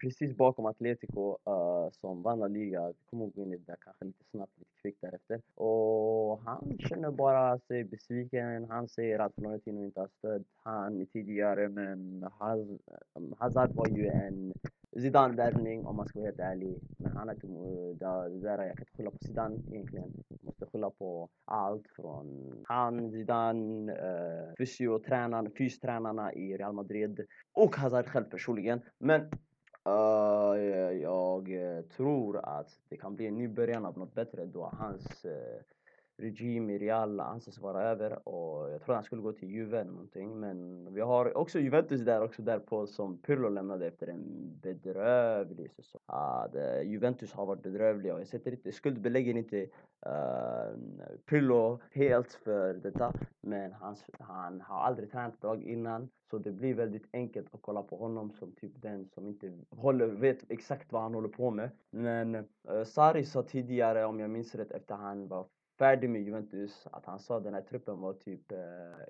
precis 0.00 0.36
bakom 0.36 0.66
Atletico 0.66 1.38
uh, 1.48 1.90
som 1.92 2.22
vann 2.22 2.38
La 2.38 2.48
Liga. 2.48 2.88
Vi 2.88 2.94
kommer 3.10 3.26
gå 3.26 3.42
in 3.42 3.52
i 3.52 3.56
det 3.56 3.76
kanske 3.80 4.04
lite 4.04 4.24
snabbt, 4.30 4.58
lite 4.58 4.70
kvickt 4.82 5.00
därefter. 5.00 5.40
Och 5.54 6.40
han 6.44 6.78
känner 6.78 7.10
bara 7.10 7.58
sig 7.58 7.84
besviken. 7.84 8.64
Han 8.70 8.88
säger 8.88 9.18
att 9.18 9.34
Florentino 9.34 9.84
inte 9.84 10.00
har 10.00 10.08
stött 10.18 10.42
han 10.62 11.06
tidigare 11.06 11.68
men 11.68 12.26
Hazard 13.38 13.74
var 13.74 13.88
ju 13.88 14.06
en 14.06 14.52
Zidane-värvning 14.96 15.86
om 15.86 15.96
man 15.96 16.06
ska 16.06 16.18
vara 16.18 16.28
helt 16.28 16.40
ärlig. 16.40 16.80
Men 16.96 17.16
han 17.16 17.28
är 17.28 17.34
inte, 17.34 17.46
där, 18.06 18.64
jag 18.64 18.76
kan 18.76 18.82
inte 18.82 18.96
skylla 18.96 19.10
på 19.10 19.18
Zidane 19.18 19.56
egentligen. 19.70 20.12
Måste 20.40 20.65
på 21.06 21.28
allt 21.44 21.88
från 21.96 22.52
han, 22.68 23.10
Zidane, 23.10 23.92
eh, 23.92 24.54
fysiotränarna, 24.58 25.50
fystränarna 25.58 26.32
i 26.32 26.56
Real 26.56 26.72
Madrid 26.72 27.26
och 27.52 27.76
Hazard 27.76 28.06
själv 28.06 28.24
personligen. 28.24 28.80
Men 28.98 29.20
uh, 29.88 30.58
jag 31.02 31.48
tror 31.96 32.38
att 32.38 32.68
det 32.88 32.96
kan 32.96 33.16
bli 33.16 33.26
en 33.26 33.38
ny 33.38 33.48
början 33.48 33.86
av 33.86 33.98
något 33.98 34.14
bättre 34.14 34.46
då 34.46 34.70
hans 34.78 35.24
uh, 35.24 35.32
regim 36.18 36.70
i 36.70 36.78
Real 36.78 37.20
anses 37.20 37.58
vara 37.58 37.82
över 37.82 38.28
och 38.28 38.70
jag 38.70 38.82
tror 38.82 38.94
han 38.94 39.04
skulle 39.04 39.22
gå 39.22 39.32
till 39.32 39.50
Juve 39.50 39.80
eller 39.80 39.90
någonting 39.90 40.40
men 40.40 40.88
vi 40.94 41.00
har 41.00 41.36
också 41.36 41.58
Juventus 41.58 42.00
där 42.00 42.22
också 42.22 42.42
därpå 42.42 42.86
som 42.86 43.18
Pirlo 43.18 43.48
lämnade 43.48 43.86
efter 43.86 44.06
en 44.06 44.24
bedrövlig 44.62 45.70
säsong. 45.70 46.00
Ah, 46.06 46.48
det, 46.48 46.82
Juventus 46.82 47.32
har 47.32 47.46
varit 47.46 47.62
bedrövliga 47.62 48.14
och 48.14 48.20
jag 48.20 48.28
sätter 48.28 48.50
inte, 48.50 48.72
skuldbelägger 48.72 49.36
inte 49.36 49.62
uh, 50.06 50.76
Pirlo 51.26 51.80
helt 51.92 52.32
för 52.32 52.74
detta 52.74 53.12
men 53.40 53.72
han, 53.72 53.96
han 54.18 54.60
har 54.60 54.80
aldrig 54.80 55.10
tränat 55.10 55.40
bra 55.40 55.56
innan 55.56 56.08
så 56.30 56.38
det 56.38 56.52
blir 56.52 56.74
väldigt 56.74 57.08
enkelt 57.12 57.54
att 57.54 57.62
kolla 57.62 57.82
på 57.82 57.96
honom 57.96 58.30
som 58.30 58.52
typ 58.52 58.82
den 58.82 59.08
som 59.08 59.26
inte 59.26 59.52
håller, 59.70 60.06
vet 60.06 60.50
exakt 60.50 60.92
vad 60.92 61.02
han 61.02 61.14
håller 61.14 61.28
på 61.28 61.50
med. 61.50 61.70
Men 61.90 62.34
uh, 62.34 62.44
Sarri 62.84 63.24
sa 63.24 63.42
tidigare, 63.42 64.04
om 64.04 64.20
jag 64.20 64.30
minns 64.30 64.54
rätt, 64.54 64.70
efter 64.70 64.94
han 64.94 65.28
var 65.28 65.46
färdig 65.78 66.10
med 66.10 66.22
Juventus, 66.22 66.86
att 66.92 67.06
han 67.06 67.18
sa 67.18 67.36
att 67.36 67.44
den 67.44 67.54
här 67.54 67.62
truppen 67.62 68.00
var 68.00 68.12
typ 68.12 68.52
eh, 68.52 68.58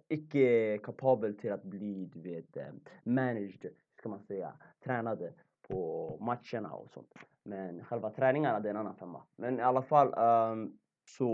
icke 0.09 0.79
kapabel 0.79 1.37
till 1.37 1.53
att 1.53 1.63
bli, 1.63 2.11
du 2.15 2.21
vet, 2.21 2.57
eh, 2.57 2.65
managed, 3.03 3.67
ska 3.99 4.09
man 4.09 4.21
säga, 4.21 4.53
tränade 4.85 5.33
på 5.69 6.19
matcherna 6.21 6.73
och 6.73 6.91
sånt. 6.91 7.15
Men 7.43 7.85
själva 7.85 8.11
träningarna, 8.11 8.61
det 8.61 8.69
är 8.69 8.71
en 8.71 8.77
annan 8.77 8.97
femma. 8.97 9.23
Men 9.37 9.59
i 9.59 9.63
alla 9.63 9.83
fall, 9.83 10.15
um, 10.53 10.79
så 11.05 11.31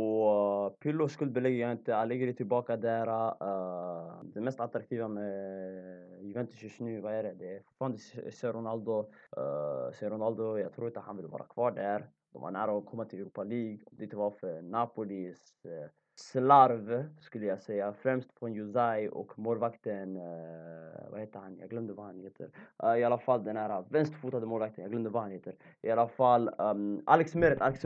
uh, 0.71 0.79
Pirlo 0.79 1.09
skuldbelägger 1.09 1.59
jag 1.59 1.73
inte, 1.73 1.97
Allegri 1.97 2.35
tillbaka 2.35 2.77
där. 2.77 3.09
Uh, 3.09 4.23
det 4.23 4.41
mest 4.41 4.61
attraktiva 4.61 5.09
med 5.09 6.23
Juventus 6.23 6.63
just 6.63 6.81
nu, 6.81 7.01
vad 7.01 7.15
är 7.15 7.23
det? 7.23 7.35
Det 7.35 7.57
är 7.57 7.61
fortfarande 7.61 7.99
Ronaldo. 8.43 9.11
Uh, 9.39 10.09
Ronaldo, 10.11 10.59
jag 10.59 10.73
tror 10.73 10.87
inte 10.87 11.01
han 11.01 11.17
vill 11.17 11.27
vara 11.27 11.45
kvar 11.45 11.71
där. 11.71 12.07
De 12.33 12.43
var 12.43 12.51
nära 12.51 12.79
att 12.79 12.87
komma 12.87 13.05
till 13.05 13.21
Europa 13.21 13.45
League. 13.45 13.79
Om 13.87 13.97
det 13.97 14.05
inte 14.05 14.17
var 14.17 14.31
för 14.31 14.63
Napolis 14.63 15.65
eh, 15.65 15.91
slarv, 16.15 17.09
skulle 17.21 17.47
jag 17.47 17.63
säga. 17.63 17.93
Främst 17.93 18.33
från 18.39 18.55
Juzai 18.55 19.09
och 19.09 19.39
målvakten, 19.39 20.17
eh, 20.17 21.11
vad 21.11 21.21
heter 21.21 21.39
han? 21.41 21.59
Jag 21.59 21.71
glömde 21.71 21.93
vad 21.93 22.07
han 22.07 22.21
heter. 22.21 22.51
Uh, 22.85 22.99
I 22.99 23.05
alla 23.05 23.19
fall 23.19 23.45
den 23.45 23.57
här 23.57 23.85
vänsterfotade 23.89 24.47
målvakten, 24.47 24.83
jag 24.83 24.91
glömde 24.91 25.11
vad 25.11 25.23
han 25.23 25.33
heter. 25.33 25.55
I 25.83 25.91
alla 25.91 26.09
fall 26.09 26.51
um, 26.59 27.03
Alex 27.07 27.35
Meret, 27.35 27.61
Alex, 27.61 27.85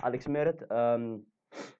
Alex 0.00 0.28
Meret. 0.28 0.62
Um, 0.70 1.26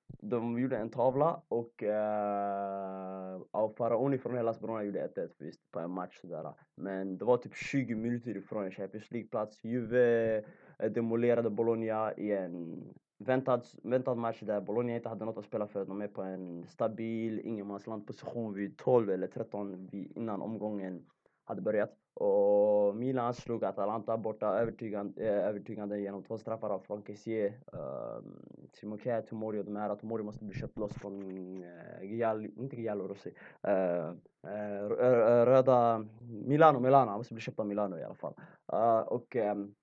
de 0.08 0.58
gjorde 0.58 0.76
en 0.76 0.90
tavla 0.90 1.42
och 1.48 1.82
eh, 1.82 3.34
uh, 3.34 3.42
av 3.50 3.74
Faraoni 3.78 4.18
från 4.18 4.36
Hellas 4.36 4.62
Verona 4.62 4.82
gjorde 4.82 5.08
1-1 5.16 5.28
visst 5.38 5.70
på 5.70 5.80
en 5.80 5.90
match 5.90 6.20
sådär. 6.20 6.54
Men 6.74 7.18
det 7.18 7.24
var 7.24 7.36
typ 7.36 7.54
20 7.54 7.94
minuter 7.94 8.36
ifrån 8.36 8.64
en 8.64 8.70
Champions 8.70 9.10
League-plats. 9.10 9.64
Juve 9.64 10.36
eh, 10.78 10.90
demolerade 10.90 11.50
Bologna 11.50 12.12
i 12.14 12.32
en 12.32 12.84
väntad, 13.18 13.62
väntad 13.82 14.14
match 14.14 14.40
där 14.40 14.60
Bologna 14.60 14.96
inte 14.96 15.08
hade 15.08 15.24
något 15.24 15.38
att 15.38 15.44
spela 15.44 15.66
för. 15.66 15.84
De 15.84 16.02
är 16.02 16.08
på 16.08 16.22
en 16.22 16.66
stabil 16.66 17.40
ingenmansland-position 17.40 18.54
vid 18.54 18.76
12 18.76 19.10
eller 19.10 19.26
13 19.26 19.88
innan 19.92 20.42
omgången 20.42 21.06
hade 21.44 21.62
börjat. 21.62 21.90
Och 22.20 22.96
Milan 22.96 23.34
slog 23.34 23.64
Atalanta 23.64 24.16
borta 24.16 24.46
övertygande, 24.46 25.22
eh, 25.22 25.48
övertygande 25.48 26.00
genom 26.00 26.22
två 26.22 26.38
straffar 26.38 26.70
av 26.70 26.78
Frank 26.78 27.06
Kessier. 27.06 27.48
Uh, 27.74 27.80
ehm, 27.80 28.68
Simon 28.72 28.98
Tomori 29.28 29.60
och 29.60 29.64
de 29.64 29.76
här. 29.76 29.96
Tomori 29.96 30.22
måste 30.22 30.44
bli 30.44 30.54
köpt 30.54 30.78
loss 30.78 30.92
från 30.94 31.22
eh, 31.62 32.02
uh, 32.02 32.12
Gial, 32.12 32.46
inte 32.46 32.76
Giallo 32.76 33.08
Rossi. 33.08 33.32
Uh, 33.68 34.12
uh, 34.50 34.88
röda 35.44 36.06
Milano, 36.20 36.80
Milano. 36.80 37.10
Han 37.10 37.18
måste 37.18 37.34
bli 37.34 37.40
köpt 37.40 37.58
av 37.58 37.66
Milano 37.66 37.98
i 37.98 38.04
alla 38.04 38.14
fall. 38.14 38.34
Uh, 38.72 38.98
och 38.98 39.36
um, 39.36 39.74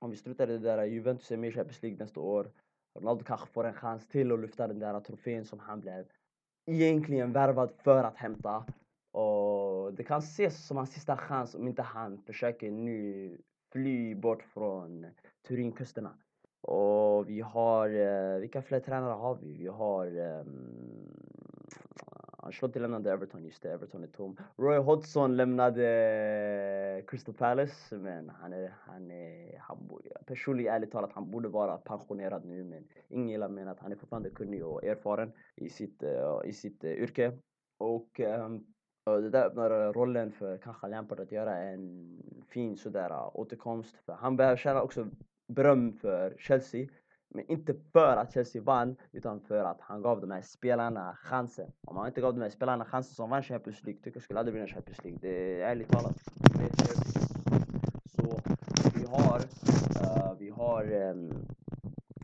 om 0.00 0.10
vi 0.10 0.16
slutar 0.16 0.46
det 0.46 0.58
där, 0.58 0.84
Juventus 0.84 1.30
är 1.30 1.36
med 1.36 1.48
i 1.48 1.52
Champions 1.52 1.82
League 1.82 1.98
nästa 1.98 2.20
år. 2.20 2.50
Ronaldo 2.98 3.24
kanske 3.24 3.46
får 3.46 3.64
en 3.64 3.72
chans 3.72 4.08
till 4.08 4.32
att 4.32 4.40
lyfta 4.40 4.66
den 4.66 4.78
där 4.78 5.00
trofén 5.00 5.44
som 5.44 5.58
han 5.58 5.80
blev 5.80 6.06
egentligen 6.66 7.32
värvad 7.32 7.72
för 7.84 8.04
att 8.04 8.16
hämta. 8.16 8.64
Och 9.12 9.49
det 9.90 10.04
kan 10.04 10.18
ses 10.18 10.66
som 10.66 10.76
hans 10.76 10.92
sista 10.92 11.16
chans 11.16 11.54
om 11.54 11.68
inte 11.68 11.82
han 11.82 12.18
försöker 12.18 12.70
nu 12.70 13.38
fly 13.72 14.14
bort 14.14 14.42
från 14.42 15.06
Turinkusterna. 15.48 16.14
Och 16.60 17.28
vi 17.28 17.40
har, 17.40 17.88
eh, 17.88 18.40
vilka 18.40 18.62
fler 18.62 18.80
tränare 18.80 19.12
har 19.12 19.34
vi? 19.34 19.52
Vi 19.52 19.66
har 19.66 20.06
ehm, 20.06 20.46
um, 20.46 21.30
Ancelotti 22.42 22.78
lämnade 22.78 23.12
Everton, 23.12 23.44
just 23.44 23.62
det, 23.62 23.72
Everton 23.72 24.02
är 24.02 24.06
tom. 24.06 24.36
Roy 24.56 24.78
Hodgson 24.78 25.36
lämnade 25.36 27.02
Crystal 27.06 27.34
Palace, 27.34 27.96
men 27.96 28.28
han 28.28 28.52
är, 28.52 28.74
han 28.80 29.10
är, 29.10 29.58
han 29.58 29.86
borde, 29.86 30.10
personligen 30.26 30.74
ärligt 30.74 30.92
talat, 30.92 31.12
han 31.12 31.30
borde 31.30 31.48
vara 31.48 31.76
pensionerad 31.76 32.44
nu, 32.44 32.64
men 32.64 32.88
ingen 33.08 33.28
gillar 33.28 33.48
menar 33.48 33.72
att 33.72 33.80
han 33.80 33.92
är 33.92 33.96
fortfarande 33.96 34.30
kunnig 34.30 34.64
och 34.64 34.84
erfaren 34.84 35.32
i 35.56 35.68
sitt, 35.68 36.02
uh, 36.02 36.40
i 36.44 36.52
sitt 36.52 36.84
uh, 36.84 36.90
yrke. 36.90 37.38
Och 37.78 38.20
um, 38.20 38.66
det 39.04 39.30
där 39.30 39.44
öppnar 39.44 39.92
rollen 39.92 40.32
för 40.32 40.58
kanske 40.58 40.88
Lampard 40.88 41.20
att 41.20 41.32
göra 41.32 41.56
en 41.56 42.08
fin 42.48 42.76
sådär 42.76 43.36
återkomst. 43.36 43.96
För 44.06 44.12
han 44.12 44.36
behöver 44.36 44.56
känna 44.56 44.82
också 44.82 45.06
beröm 45.46 45.92
för 45.92 46.36
Chelsea 46.38 46.88
Men 47.28 47.50
inte 47.50 47.74
för 47.92 48.16
att 48.16 48.32
Chelsea 48.32 48.62
vann, 48.62 48.96
utan 49.12 49.40
för 49.40 49.64
att 49.64 49.80
han 49.80 50.02
gav 50.02 50.20
de 50.20 50.30
här 50.30 50.42
spelarna 50.42 51.16
chansen. 51.16 51.72
Om 51.86 51.96
han 51.96 52.06
inte 52.06 52.20
gav 52.20 52.34
de 52.34 52.40
här 52.40 52.50
spelarna 52.50 52.84
chansen 52.84 53.14
som 53.14 53.30
vann 53.30 53.42
Champions 53.42 53.84
League, 53.84 54.02
tycker 54.02 54.16
jag 54.16 54.22
skulle 54.22 54.38
aldrig 54.38 54.54
vinna 54.54 54.66
Champions 54.66 55.04
League. 55.04 55.18
Det 55.22 55.62
är 55.62 55.70
ärligt 55.70 55.88
talat. 55.88 56.16
Så 58.04 58.40
vi 58.94 59.06
har, 59.06 59.38
uh, 59.38 60.38
vi 60.38 60.50
har, 60.50 60.92
um, 60.92 61.32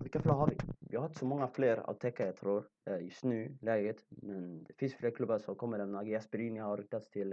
vilka 0.01 0.21
fler 0.21 0.33
har 0.33 0.47
vi? 0.47 0.76
Vi 0.97 1.01
har 1.01 1.07
inte 1.07 1.19
så 1.19 1.27
många 1.27 1.49
fler 1.49 1.91
att 1.91 2.01
täcka 2.01 2.27
jag 2.27 2.37
tror, 2.37 2.65
eh, 2.87 3.01
just 3.01 3.25
nu, 3.25 3.57
läget. 3.61 3.97
Men 4.09 4.65
det 4.65 4.73
finns 4.73 4.95
fler 4.95 5.11
klubbar 5.11 5.39
som 5.39 5.57
kommer 5.57 5.79
lämna. 5.79 6.05
Gasperini 6.05 6.59
har 6.59 6.77
ryktats 6.77 7.11
till, 7.11 7.33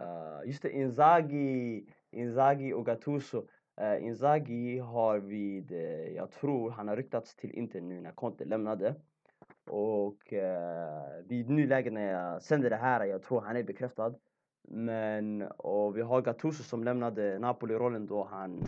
uh, 0.00 0.46
just 0.46 0.62
det, 0.62 0.70
Inzaghi, 0.70 1.86
Inzaghi 2.10 2.72
och 2.72 2.86
Gattuso. 2.86 3.46
Uh, 3.80 4.06
Inzaghi 4.06 4.78
har 4.78 5.18
vid, 5.18 5.72
uh, 5.72 6.08
jag 6.16 6.30
tror 6.30 6.70
han 6.70 6.88
har 6.88 6.96
ryktats 6.96 7.36
till 7.36 7.50
Inter 7.50 7.80
nu 7.80 8.00
när 8.00 8.12
Conte 8.12 8.44
lämnade. 8.44 8.94
Och 9.70 10.32
uh, 10.32 11.26
vid 11.28 11.50
nuläget 11.50 11.92
när 11.92 12.12
jag 12.12 12.42
sänder 12.42 12.70
det 12.70 12.76
här, 12.76 13.04
jag 13.04 13.22
tror 13.22 13.40
han 13.40 13.56
är 13.56 13.62
bekräftad. 13.62 14.14
Men, 14.68 15.42
och 15.42 15.96
vi 15.96 16.02
har 16.02 16.22
Gattuso 16.22 16.62
som 16.62 16.84
lämnade 16.84 17.38
Napoli-rollen 17.38 18.06
då 18.06 18.24
han 18.24 18.62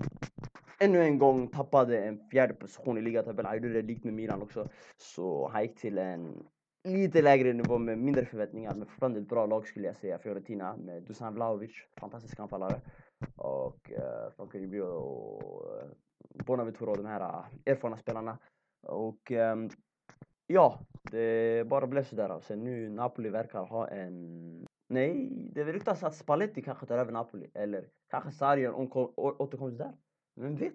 ännu 0.80 1.02
en 1.02 1.18
gång 1.18 1.48
tappade 1.48 2.04
en 2.04 2.28
fjärde 2.28 2.54
position 2.54 2.98
i 2.98 3.00
ligatabellen. 3.00 3.46
Han 3.46 3.56
gjorde 3.56 3.72
det 3.72 3.82
likt 3.82 4.04
med 4.04 4.14
Milan 4.14 4.42
också. 4.42 4.68
Så 4.96 5.48
han 5.48 5.62
gick 5.62 5.80
till 5.80 5.98
en 5.98 6.46
lite 6.84 7.22
lägre 7.22 7.52
nivå 7.52 7.78
med 7.78 7.98
mindre 7.98 8.24
förväntningar, 8.24 8.74
men 8.74 8.86
fortfarande 8.86 9.20
ett 9.20 9.28
bra 9.28 9.46
lag 9.46 9.66
skulle 9.66 9.86
jag 9.86 9.96
säga. 9.96 10.18
Fiorentina 10.18 10.76
med 10.76 11.02
Dusan 11.02 11.34
Vlahovic, 11.34 11.70
fantastisk 12.00 12.40
anfallare. 12.40 12.80
Och 13.36 13.92
eh, 13.92 14.32
från 14.36 14.50
Kiribio 14.50 14.82
och 14.82 15.78
eh, 15.78 15.88
Bonaventura 16.46 16.90
och 16.90 16.96
de 16.96 17.06
här 17.06 17.20
eh, 17.20 17.72
erfarna 17.72 17.96
spelarna. 17.96 18.38
Och 18.86 19.32
eh, 19.32 19.56
ja, 20.46 20.78
det 21.10 21.66
bara 21.66 21.86
blev 21.86 22.04
sådär. 22.04 22.26
Sen 22.26 22.34
alltså. 22.34 22.54
nu 22.54 22.88
Napoli 22.88 23.28
verkar 23.28 23.64
ha 23.64 23.88
en 23.88 24.66
Nej, 24.88 25.48
det 25.54 25.64
ryktas 25.64 26.02
att 26.02 26.14
Spalletti 26.14 26.62
kanske 26.62 26.86
tar 26.86 26.98
över 26.98 27.12
Napoli. 27.12 27.50
Eller 27.54 27.88
kanske 28.08 28.30
Sarri 28.30 28.68
återkomst 28.68 29.78
där. 29.78 29.92
Vem 30.34 30.56
vet? 30.56 30.72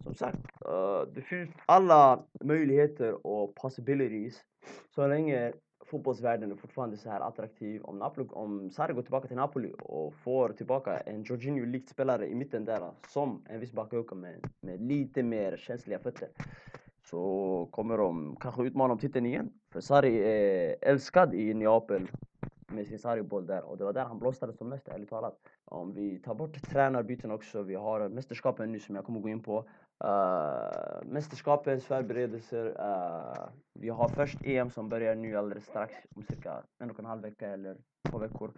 Som 0.00 0.14
sagt, 0.14 0.36
uh, 0.68 1.14
det 1.14 1.22
finns 1.22 1.50
alla 1.66 2.24
möjligheter 2.40 3.26
och 3.26 3.54
possibilities. 3.54 4.44
Så 4.94 5.06
länge 5.06 5.52
fotbollsvärlden 5.84 6.52
är 6.52 6.56
fortfarande 6.56 6.96
så 6.96 7.10
här 7.10 7.20
attraktiv. 7.20 7.82
Om, 7.82 7.98
Napoli, 7.98 8.28
om 8.30 8.70
Sarri 8.70 8.94
går 8.94 9.02
tillbaka 9.02 9.28
till 9.28 9.36
Napoli 9.36 9.72
och 9.78 10.14
får 10.14 10.48
tillbaka 10.48 10.98
en 10.98 11.22
Jorginho-likt 11.22 11.88
spelare 11.88 12.28
i 12.28 12.34
mitten 12.34 12.64
där 12.64 12.90
som 13.08 13.44
en 13.48 13.60
viss 13.60 13.72
bakåka 13.72 14.14
med, 14.14 14.50
med 14.60 14.80
lite 14.80 15.22
mer 15.22 15.56
känsliga 15.56 15.98
fötter. 15.98 16.28
Så 17.10 17.68
kommer 17.70 17.98
de 17.98 18.36
kanske 18.40 18.62
utmana 18.62 18.92
om 18.92 18.98
titeln 18.98 19.26
igen. 19.26 19.52
För 19.72 19.80
Sarri 19.80 20.16
är 20.18 20.76
älskad 20.80 21.34
i 21.34 21.54
Neapel 21.54 22.08
med 22.74 22.86
sin 22.86 22.98
sargboll 22.98 23.46
där 23.46 23.64
och 23.64 23.78
det 23.78 23.84
var 23.84 23.92
där 23.92 24.04
han 24.04 24.18
blåstade 24.18 24.52
som 24.52 24.68
mest 24.68 24.88
ärligt 24.88 25.08
talat. 25.08 25.38
Om 25.64 25.94
vi 25.94 26.18
tar 26.18 26.34
bort 26.34 26.62
tränarbyten 26.62 27.30
också, 27.30 27.62
vi 27.62 27.74
har 27.74 28.08
mästerskapen 28.08 28.72
nu 28.72 28.80
som 28.80 28.94
jag 28.94 29.04
kommer 29.04 29.20
gå 29.20 29.28
in 29.28 29.42
på. 29.42 29.68
Uh, 30.04 31.04
mästerskapens 31.04 31.84
förberedelser. 31.84 32.66
Uh, 32.66 33.48
vi 33.74 33.88
har 33.88 34.08
först 34.08 34.44
EM 34.44 34.70
som 34.70 34.88
börjar 34.88 35.14
nu 35.14 35.36
alldeles 35.36 35.66
strax 35.66 35.94
om 36.16 36.22
cirka 36.22 36.62
en 36.78 36.90
och 36.90 36.98
en 36.98 37.04
halv 37.04 37.22
vecka 37.22 37.48
eller 37.48 37.76
två 38.10 38.18
veckor. 38.18 38.52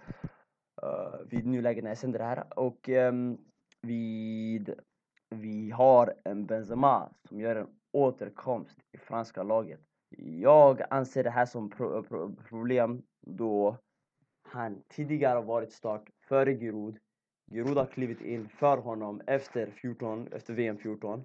Uh, 0.82 1.26
vid 1.30 1.46
nuläget 1.46 1.84
när 1.84 1.90
jag 1.90 1.98
sänder 1.98 2.18
det 2.18 2.24
här. 2.24 2.58
Och 2.58 2.88
um, 2.88 3.38
vid, 3.82 4.74
vi 5.30 5.70
har 5.70 6.14
en 6.24 6.46
Benzema 6.46 7.10
som 7.28 7.40
gör 7.40 7.56
en 7.56 7.68
återkomst 7.92 8.78
i 8.92 8.98
franska 8.98 9.42
laget. 9.42 9.80
Jag 10.18 10.82
anser 10.90 11.24
det 11.24 11.30
här 11.30 11.46
som 11.46 11.70
pro 11.70 12.02
pro 12.02 12.36
problem 12.36 13.02
då 13.26 13.76
han 14.56 14.82
tidigare 14.88 15.42
varit 15.42 15.72
start 15.72 16.10
före 16.28 16.54
Giroud. 16.54 16.98
Giroud 17.52 17.76
har 17.76 17.86
klivit 17.86 18.20
in 18.20 18.48
för 18.48 18.76
honom 18.76 19.20
efter 19.26 19.70
14, 19.70 20.28
efter 20.32 20.54
VM 20.54 20.78
14. 20.78 21.24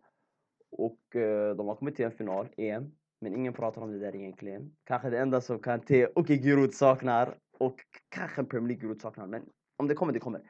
Och 0.72 1.16
eh, 1.16 1.56
de 1.56 1.68
har 1.68 1.76
kommit 1.76 1.96
till 1.96 2.06
en 2.06 2.12
final, 2.12 2.48
EM. 2.58 2.92
Men 3.22 3.36
ingen 3.36 3.54
pratar 3.54 3.82
om 3.82 3.92
det 3.92 4.00
där 4.00 4.16
egentligen. 4.16 4.76
Kanske 4.84 5.10
det 5.10 5.20
enda 5.20 5.42
som 5.42 5.60
kan 5.60 5.80
te, 5.80 6.06
och 6.06 6.28
Giroud 6.28 6.74
saknar. 6.74 7.38
Och 7.58 7.76
kanske 8.10 8.44
Premier 8.44 8.68
League 8.68 8.82
Giroud 8.82 9.02
saknar. 9.02 9.28
Men 9.28 9.46
om 9.78 9.88
det 9.88 9.96
kommer, 9.96 10.14
det 10.14 10.20
kommer. 10.20 10.42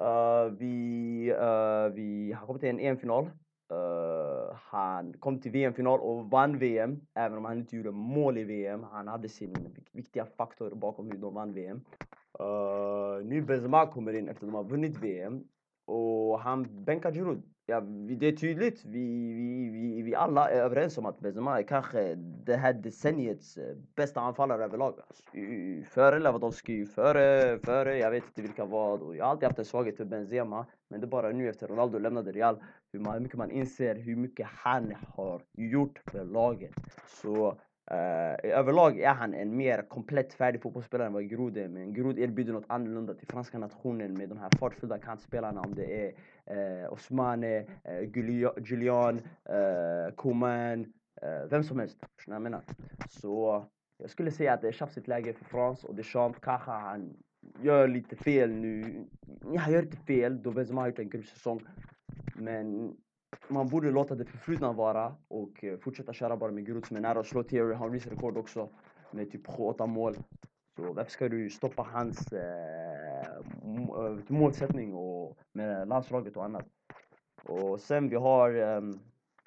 Uh, 0.00 0.52
vi, 0.58 1.32
uh, 1.32 1.94
vi 1.94 2.32
har 2.32 2.46
kommit 2.46 2.60
till 2.60 2.68
en 2.68 2.80
EM-final. 2.80 3.24
Uh, 3.24 3.78
eh, 3.78 4.56
han 4.56 5.12
kom 5.12 5.40
till 5.40 5.52
VM-final 5.52 6.00
och 6.00 6.30
vann 6.30 6.58
VM, 6.58 7.00
även 7.14 7.38
om 7.38 7.44
han 7.44 7.58
inte 7.58 7.76
gjorde 7.76 7.90
mål 7.90 8.38
i 8.38 8.44
VM. 8.44 8.82
Han 8.82 9.08
hade 9.08 9.28
sin 9.28 9.54
viktiga 9.92 10.26
faktor 10.26 10.74
bakom 10.74 11.10
hur 11.10 11.18
de 11.18 11.34
vann 11.34 11.54
VM. 11.54 11.80
Uh, 12.40 13.24
nu 13.24 13.42
Benzema 13.42 13.86
kommer 13.86 14.12
in 14.12 14.28
efter 14.28 14.46
att 14.46 14.52
de 14.52 14.54
har 14.54 14.64
vunnit 14.64 14.96
VM 14.96 15.44
och 15.86 16.40
han 16.40 16.84
bänkar 16.84 17.12
Giroud. 17.12 17.42
Ja, 17.66 17.80
det 17.80 18.26
är 18.26 18.32
tydligt, 18.32 18.84
vi, 18.84 19.32
vi, 19.32 19.70
vi, 19.70 20.02
vi 20.02 20.14
alla 20.14 20.50
är 20.50 20.60
överens 20.60 20.98
om 20.98 21.06
att 21.06 21.20
Benzema 21.20 21.58
är 21.58 21.62
kanske 21.62 22.14
det 22.14 22.56
här 22.56 22.72
decenniets 22.72 23.58
bästa 23.96 24.20
anfallare 24.20 24.64
överlag. 24.64 24.94
Före 25.84 26.18
Lewandowski, 26.18 26.86
före, 26.86 27.58
före 27.58 27.98
jag 27.98 28.10
vet 28.10 28.24
inte 28.24 28.42
vilka 28.42 28.64
vad. 28.64 29.02
Och 29.02 29.16
jag 29.16 29.24
har 29.24 29.30
alltid 29.30 29.46
haft 29.46 29.58
en 29.58 29.64
svaghet 29.64 29.96
för 29.96 30.04
Benzema. 30.04 30.66
Men 30.90 31.00
det 31.00 31.06
är 31.06 31.08
bara 31.08 31.30
nu 31.30 31.48
efter 31.48 31.68
Ronaldo 31.68 31.98
lämnade 31.98 32.32
Real 32.32 32.62
hur, 32.92 33.12
hur 33.12 33.20
mycket 33.20 33.38
man 33.38 33.50
inser 33.50 33.94
hur 33.94 34.16
mycket 34.16 34.46
han 34.46 34.94
har 35.08 35.42
gjort 35.52 36.00
för 36.06 36.24
laget. 36.24 36.74
Så 37.06 37.58
Uh, 37.90 38.50
överlag 38.50 39.00
är 39.00 39.14
han 39.14 39.34
en 39.34 39.56
mer 39.56 39.82
komplett 39.88 40.34
färdig 40.34 40.62
fotbollsspelare 40.62 41.06
än 41.06 41.12
vad 41.12 41.22
Giroud 41.22 41.56
är. 41.56 41.68
Men 41.68 41.94
Giroud 41.94 42.18
erbjuder 42.18 42.52
något 42.52 42.64
annorlunda 42.68 43.14
till 43.14 43.28
franska 43.28 43.58
nationen 43.58 44.14
med 44.14 44.28
de 44.28 44.38
här 44.38 44.50
fartfyllda 44.58 44.98
kantspelarna. 44.98 45.60
Om 45.60 45.74
det 45.74 46.06
är 46.06 46.12
eh, 46.46 46.84
uh, 46.84 46.92
Osmane, 46.92 47.60
uh, 47.60 47.66
eh, 47.84 48.58
Julian, 48.64 49.16
uh, 49.16 50.14
Coman, 50.14 50.80
uh, 50.80 51.48
vem 51.50 51.64
som 51.64 51.78
helst. 51.78 51.98
Förstår 52.16 52.34
jag 52.34 52.42
menar? 52.42 52.62
Så 53.08 53.64
jag 53.98 54.10
skulle 54.10 54.30
säga 54.30 54.52
att 54.52 54.60
det 54.60 54.68
är 54.68 54.72
tjafsigt 54.72 55.08
läge 55.08 55.32
för 55.32 55.44
Frans 55.44 55.84
och 55.84 55.94
Deschamps 55.94 56.38
kanske 56.42 56.70
han 56.70 57.16
gör 57.60 57.88
lite 57.88 58.16
fel 58.16 58.50
nu. 58.50 59.04
Ja, 59.52 59.60
han 59.60 59.72
gör 59.72 59.82
inte 59.82 59.96
fel 59.96 60.42
då 60.42 60.50
Benzema 60.50 60.80
har 60.80 60.88
gjort 60.88 60.98
en 60.98 61.10
grym 61.10 61.24
säsong. 61.24 61.60
Men 62.34 62.96
man 63.48 63.68
borde 63.68 63.90
låta 63.90 64.14
det 64.14 64.24
förflutna 64.24 64.72
vara 64.72 65.14
och 65.28 65.64
eh, 65.64 65.78
fortsätta 65.78 66.12
köra 66.12 66.36
bara 66.36 66.52
med 66.52 66.66
Giroud 66.66 66.86
som 66.86 66.96
är 66.96 67.00
nära 67.00 67.20
att 67.20 67.26
slå 67.26 67.42
Thierry 67.42 67.74
Henrys 67.74 68.06
rekord 68.06 68.36
också 68.36 68.68
med 69.10 69.30
typ 69.30 69.46
7-8 69.46 69.86
mål. 69.86 70.16
Så 70.76 70.92
varför 70.92 71.10
ska 71.10 71.28
du 71.28 71.50
stoppa 71.50 71.82
hans 71.82 72.32
eh, 72.32 73.20
eh 73.20 74.18
målsättning 74.28 74.94
och 74.94 75.38
med 75.52 75.88
landslaget 75.88 76.36
och 76.36 76.44
annat? 76.44 76.66
Och 77.42 77.80
sen 77.80 78.08
vi 78.08 78.16
har, 78.16 78.54
eh, 78.54 78.80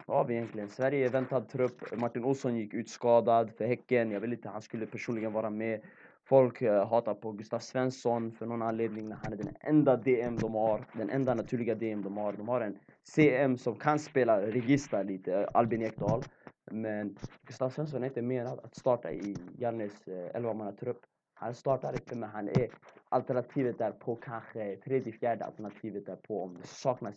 vad 0.06 0.18
har 0.18 0.26
vi 0.26 0.34
egentligen? 0.34 0.70
Sverige 0.70 1.10
väntad 1.10 1.42
trupp. 1.42 1.98
Martin 1.98 2.24
Olsson 2.24 2.58
gick 2.58 2.74
ut 2.74 2.90
skadad 2.90 3.52
för 3.58 3.66
Häcken. 3.66 4.12
Jag 4.12 4.20
vill 4.20 4.34
inte, 4.34 4.50
han 4.50 4.62
skulle 4.62 4.86
personligen 4.86 5.34
vara 5.34 5.50
med. 5.50 5.82
Folk 6.30 6.62
eh, 6.62 6.88
hatar 6.90 7.14
på 7.14 7.32
Gustav 7.32 7.60
Svensson 7.60 8.32
för 8.32 8.46
någon 8.46 8.62
anledning. 8.62 9.10
när 9.10 9.16
Han 9.16 9.34
är 9.34 9.38
den 9.38 9.56
enda 9.60 9.98
DM 9.98 10.36
de 10.36 10.54
har. 10.54 10.86
Den 10.94 11.10
enda 11.10 11.34
naturliga 11.34 11.76
DM 11.76 12.02
de 12.02 12.18
har. 12.18 12.34
De 12.34 12.48
har 12.48 12.62
en 12.62 12.78
CM 13.04 13.58
som 13.58 13.76
kan 13.76 14.00
spela 14.00 14.42
Regista 14.42 15.04
lite, 15.04 15.48
Albin 15.48 15.82
Ekdal. 15.82 16.24
Men 16.72 17.18
Gustav 17.46 17.70
Svensson 17.70 18.04
är 18.04 18.08
inte 18.08 18.22
menad 18.22 18.60
att 18.64 18.76
starta 18.76 19.12
i 19.12 19.36
Jannes 19.58 20.08
eh, 20.08 20.36
elvamannatrupp. 20.36 20.98
11-mannatrupp. 20.98 21.04
Han 21.34 21.56
startar 21.56 21.94
inte 21.94 22.16
men 22.16 22.30
han 22.30 22.48
är 22.48 22.68
alternativet 23.10 23.78
där 23.78 23.92
på 23.92 24.16
kanske 24.16 24.76
tredje, 24.76 25.14
fjärde 25.14 25.46
alternativet 25.46 26.06
där 26.06 26.16
på 26.16 26.44
om 26.44 26.58
det 26.62 26.68
saknas 26.68 27.16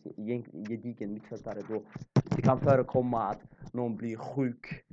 gedigen 0.69 1.13
mittfältare 1.13 1.61
då. 1.69 1.83
Det 2.37 2.43
kan 2.43 2.61
förekomma 2.61 3.23
att 3.23 3.41
någon 3.73 3.97
blir 3.97 4.17
sjuk 4.17 4.85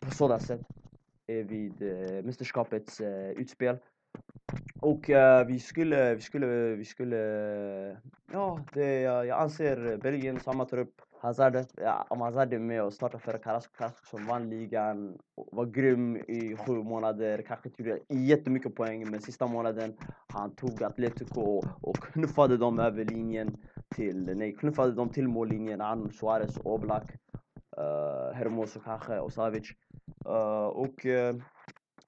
på 0.00 0.10
sådant 0.10 0.42
sätt 0.42 0.60
vid 1.26 1.82
eh, 1.82 2.24
mästerskapets 2.24 3.00
eh, 3.00 3.30
utspel. 3.30 3.78
Och 4.80 5.10
eh, 5.10 5.46
vi 5.46 5.58
skulle, 5.58 6.14
vi 6.14 6.20
skulle, 6.20 6.46
vi 6.76 6.84
skulle, 6.84 7.16
eh, 7.90 7.96
ja, 8.32 8.60
det, 8.72 9.00
jag, 9.00 9.26
jag 9.26 9.40
anser 9.40 9.96
Belgien 9.96 10.40
samma 10.40 10.64
trupp. 10.64 11.02
Hazard, 11.20 11.56
ja, 11.76 12.06
om 12.10 12.20
Hazard 12.20 12.52
är 12.52 12.58
med 12.58 12.82
och 12.82 12.92
startar 12.92 13.18
för 13.18 13.38
Carrasco, 13.38 13.72
Carrasco 13.78 14.06
som 14.06 14.26
vann 14.26 14.50
ligan, 14.50 15.18
var 15.34 15.66
grym 15.66 16.16
i 16.16 16.56
sju 16.56 16.72
månader, 16.72 17.42
kanske 17.42 17.68
inte 17.68 17.82
gjorde 17.82 18.00
jättemycket 18.08 18.74
poäng, 18.74 19.10
men 19.10 19.20
sista 19.20 19.46
månaden 19.46 19.96
han 20.26 20.54
tog 20.54 20.82
Atletico 20.82 21.62
och 21.80 21.96
knuffade 21.96 22.56
dem 22.56 22.78
över 22.78 23.04
linjen 23.04 23.56
till, 23.94 24.36
nej, 24.36 24.56
knuffade 24.56 24.92
dem 24.92 25.08
till 25.08 25.28
mållinjen, 25.28 25.80
han, 25.80 26.10
Suarez 26.10 26.58
Oblak, 26.64 27.10
uh, 27.78 28.34
Hermoso 28.34 28.80
kanske 28.80 29.18
och 29.18 29.32
Uh, 30.32 30.66
och 30.66 31.04
uh, 31.04 31.34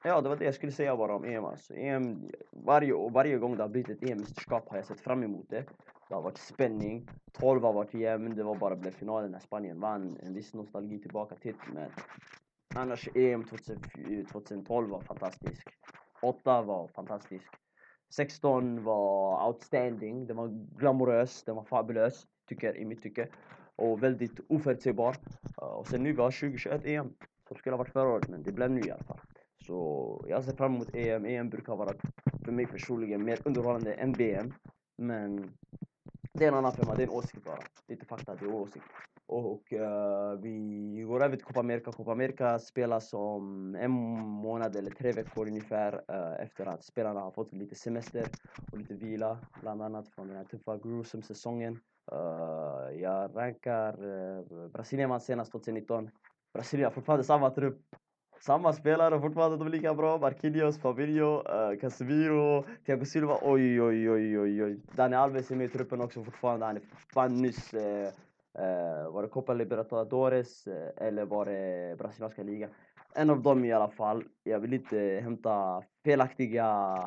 ja, 0.05 0.21
det 0.21 0.29
var 0.29 0.37
det 0.37 0.45
jag 0.45 0.55
skulle 0.55 0.73
säga 0.73 0.97
bara 0.97 1.17
om 1.17 1.25
EM. 1.25 1.45
Alltså. 1.45 1.75
EM 1.75 2.31
varje, 2.51 3.11
varje 3.11 3.39
gång 3.39 3.57
det 3.57 3.63
har 3.63 3.69
blivit 3.69 3.91
ett 3.91 4.11
EM-mästerskap 4.11 4.69
har 4.69 4.77
jag 4.77 4.87
sett 4.87 5.01
fram 5.01 5.23
emot 5.23 5.47
det. 5.49 5.65
Det 6.09 6.15
har 6.15 6.23
varit 6.23 6.39
spänning. 6.39 7.09
12 7.33 7.63
har 7.63 7.73
varit 7.73 7.95
jämn. 7.95 8.37
Det 8.37 8.43
var 8.43 8.55
bara 8.55 8.77
blev 8.77 8.91
finalen 8.91 9.31
när 9.31 9.39
Spanien 9.39 9.81
vann. 9.81 10.17
En 10.23 10.35
viss 10.35 10.55
nostalgi 10.55 10.99
tillbaka 10.99 11.35
till. 11.35 11.55
Men 11.73 11.91
annars 12.75 13.09
EM 13.15 13.45
2012 14.33 14.91
var 14.91 15.01
fantastisk. 15.01 15.69
8 16.23 16.63
var 16.63 16.89
fantastisk. 16.89 17.49
16 18.15 18.85
var 18.85 19.47
outstanding. 19.47 20.27
Den 20.27 20.37
var 20.37 20.49
glamorös. 20.79 21.45
Den 21.45 21.57
var 21.57 21.65
fabulös. 21.65 22.27
Tycker, 22.49 22.77
i 22.77 22.85
mitt 22.85 23.03
tycke. 23.03 23.29
Och 23.77 24.03
väldigt 24.03 24.41
oförutsägbar. 24.49 25.17
Eh, 25.63 25.69
och 25.69 25.87
sen 25.87 26.03
nu 26.03 26.13
vi 26.13 26.23
har 26.23 26.31
2021 26.31 26.85
EM. 26.85 27.13
Som 27.49 27.57
skulle 27.57 27.75
ha 27.75 27.79
varit 27.79 27.93
förra 27.93 28.09
året 28.09 28.29
men 28.29 28.43
det 28.43 28.53
blev 28.53 28.71
nu 28.71 28.81
i 28.81 28.91
alla 28.91 29.05
fall. 29.05 29.21
Så 29.67 30.25
jag 30.29 30.45
ser 30.45 30.57
fram 30.57 30.75
emot 30.75 30.95
EM. 30.95 31.25
EM 31.25 31.51
brukar 31.51 31.77
vara 31.77 31.93
för 32.45 32.53
mig 32.53 32.67
personligen 32.67 33.25
mer 33.25 33.39
underhållande 33.45 33.95
än 33.95 34.13
VM. 34.13 34.55
Men 34.97 35.51
det 36.33 36.45
är 36.45 36.49
en 36.49 36.55
annan 36.55 36.73
femma, 36.73 36.95
det 36.95 37.03
är 37.03 37.07
en 37.07 37.13
åsikt 37.13 37.45
bara. 37.45 37.57
Det 37.87 37.93
är 37.93 37.97
inte 37.97 38.07
fakta, 38.07 38.35
det 38.35 38.45
är 38.45 38.55
åsikt. 38.55 38.85
Och 39.27 39.73
uh, 39.73 40.41
vi 40.41 41.05
går 41.09 41.25
över 41.25 41.37
till 41.37 41.45
Copa 41.45 41.61
America. 41.61 41.93
Copa 41.93 42.13
America 42.13 42.59
spelas 42.59 43.13
om 43.13 43.75
en 43.75 43.91
månad 43.91 44.77
eller 44.77 44.91
tre 44.91 45.13
veckor 45.13 45.47
ungefär 45.49 45.95
uh, 45.95 46.43
efter 46.43 46.67
att 46.67 46.85
spelarna 46.85 47.21
har 47.21 47.31
fått 47.31 47.53
lite 47.53 47.75
semester 47.75 48.27
och 48.73 48.79
lite 48.79 48.95
vila, 48.95 49.39
bland 49.61 49.83
annat 49.83 50.09
från 50.09 50.29
den 50.29 50.37
här 50.37 50.45
tuffa 50.45 50.77
gruesome 50.77 51.23
säsongen. 51.23 51.81
Uh, 52.13 52.19
eh, 52.19 53.01
jag 53.01 53.37
rankar 53.37 54.69
Brasilien 54.69 55.11
vann 55.11 55.21
senast 55.21 55.53
2019. 55.53 56.11
Brasilien 56.55 56.87
har 56.87 56.95
fortfarande 56.95 57.25
samma 57.25 57.51
trupp 57.51 57.97
samma 58.45 58.73
spelare 58.73 59.21
fortfarande, 59.21 59.57
de 59.57 59.67
är 59.67 59.71
lika 59.71 59.95
bra. 59.95 60.19
Marquinhos, 60.19 60.79
Fabinho, 60.79 61.39
uh, 61.39 61.79
Casemiro, 61.81 62.65
Thiago 62.87 63.05
Silva. 63.05 63.39
Oj, 63.43 63.83
oj, 63.83 64.11
oj, 64.11 64.39
oj, 64.39 64.65
oj. 64.65 64.81
Dani 64.97 65.17
Alves 65.17 65.51
är 65.51 65.57
med 65.57 65.67
i 65.67 65.69
truppen 65.69 66.01
också 66.01 66.25
fortfarande. 66.25 66.67
Han 66.67 66.77
är 66.77 66.83
fan 67.15 67.43
nyss... 67.43 67.75
Uh, 67.75 67.81
uh, 67.81 69.13
var 69.13 69.23
det 69.23 69.29
Copa 69.29 69.55
Libertadores 69.55 70.67
uh, 70.67 70.75
eller 70.97 71.25
var 71.25 71.45
det 71.45 71.99
brasilianska 71.99 72.43
ligan? 72.43 72.71
En 73.15 73.31
av 73.31 73.43
dem 73.43 73.65
i 73.65 73.73
alla 73.73 73.89
fall. 73.89 74.25
Jag 74.43 74.59
vill 74.59 74.75
inte 74.75 75.21
hämta 75.23 75.83
felaktiga, 76.05 76.99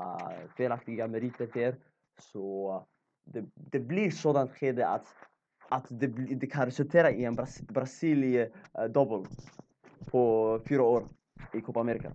felaktiga 0.58 1.08
meriter 1.08 1.48
till 1.48 1.62
er. 1.62 1.76
Så 2.22 2.86
det, 3.26 3.46
det 3.56 3.80
blir 3.80 4.12
sådant 4.12 4.52
skede 4.52 4.88
att, 4.88 5.16
att 5.70 5.86
det, 5.90 6.08
det 6.36 6.48
kan 6.48 6.66
resultera 6.66 7.12
i 7.12 7.26
en 7.26 7.36
Bras 7.36 7.62
Brasilien-double 7.62 9.18
eh, 9.18 9.26
på 10.12 10.60
fyra 10.70 10.84
år 10.84 11.04
i 11.54 11.62
Copa 11.62 11.80
America. 11.80 12.12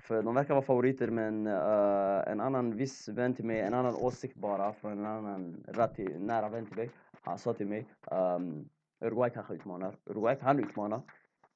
För 0.00 0.22
de 0.22 0.34
verkar 0.34 0.54
vara 0.54 0.64
favoriter 0.64 1.10
men 1.10 1.46
uh, 1.46 2.32
en 2.32 2.40
annan 2.40 2.76
viss 2.76 3.08
vän 3.08 3.34
till 3.34 3.44
mig, 3.44 3.60
en 3.60 3.74
annan 3.74 3.94
åsikt 3.94 4.36
bara 4.36 4.72
från 4.72 4.92
en 4.92 5.06
annan 5.06 5.64
rätt 5.68 6.20
nära 6.20 6.48
vän 6.48 6.66
till 6.66 6.76
mig. 6.76 6.90
Han 7.22 7.38
sa 7.38 7.52
till 7.52 7.66
mig 7.66 7.86
um, 8.10 8.68
Uruguay 9.00 9.30
kanske 9.30 9.54
utmanar. 9.54 9.96
Uruguay 10.04 10.36
kan 10.36 10.58
utmana. 10.58 10.96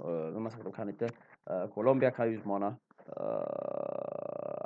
Uh, 0.04 0.32
de 0.32 0.44
har 0.44 0.50
sagt 0.50 0.61
att 0.61 0.64
de 0.64 0.72
kan 0.72 0.88
inte? 0.88 1.04
Uh, 1.50 1.66
Colombia 1.74 2.11
kan 2.11 2.28
utmana. 2.28 2.76
Uh, 3.20 4.17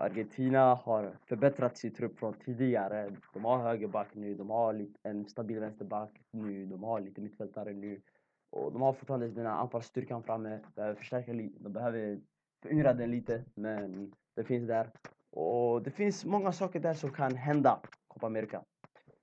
Argentina 0.02 0.74
har 0.74 1.16
förbättrat 1.26 1.76
sin 1.76 1.94
trupp 1.94 2.18
från 2.18 2.34
tidigare. 2.34 3.10
De 3.34 3.44
har 3.44 3.58
högerback 3.58 4.08
nu, 4.14 4.34
de 4.34 4.50
har 4.50 4.86
en 5.02 5.26
stabil 5.28 5.60
vänsterback 5.60 6.10
nu, 6.30 6.66
de 6.66 6.82
har 6.82 7.00
lite 7.00 7.20
mittfältare 7.20 7.72
nu. 7.72 8.00
Och 8.50 8.72
de 8.72 8.82
har 8.82 8.92
fortfarande 8.92 9.28
den 9.28 9.46
här 9.46 9.52
anfallsstyrkan 9.52 10.22
framme, 10.22 10.60
behöver 10.74 10.94
förstärka 10.94 11.32
lite, 11.32 11.62
de 11.62 11.72
behöver 11.72 12.20
föryngra 12.62 12.94
den 12.94 13.10
lite, 13.10 13.44
men 13.54 14.12
det 14.36 14.44
finns 14.44 14.66
där. 14.66 14.90
Och 15.30 15.82
det 15.82 15.90
finns 15.90 16.24
många 16.24 16.52
saker 16.52 16.80
där 16.80 16.94
som 16.94 17.10
kan 17.10 17.36
hända 17.36 17.80
Copa 18.08 18.26
America. 18.26 18.62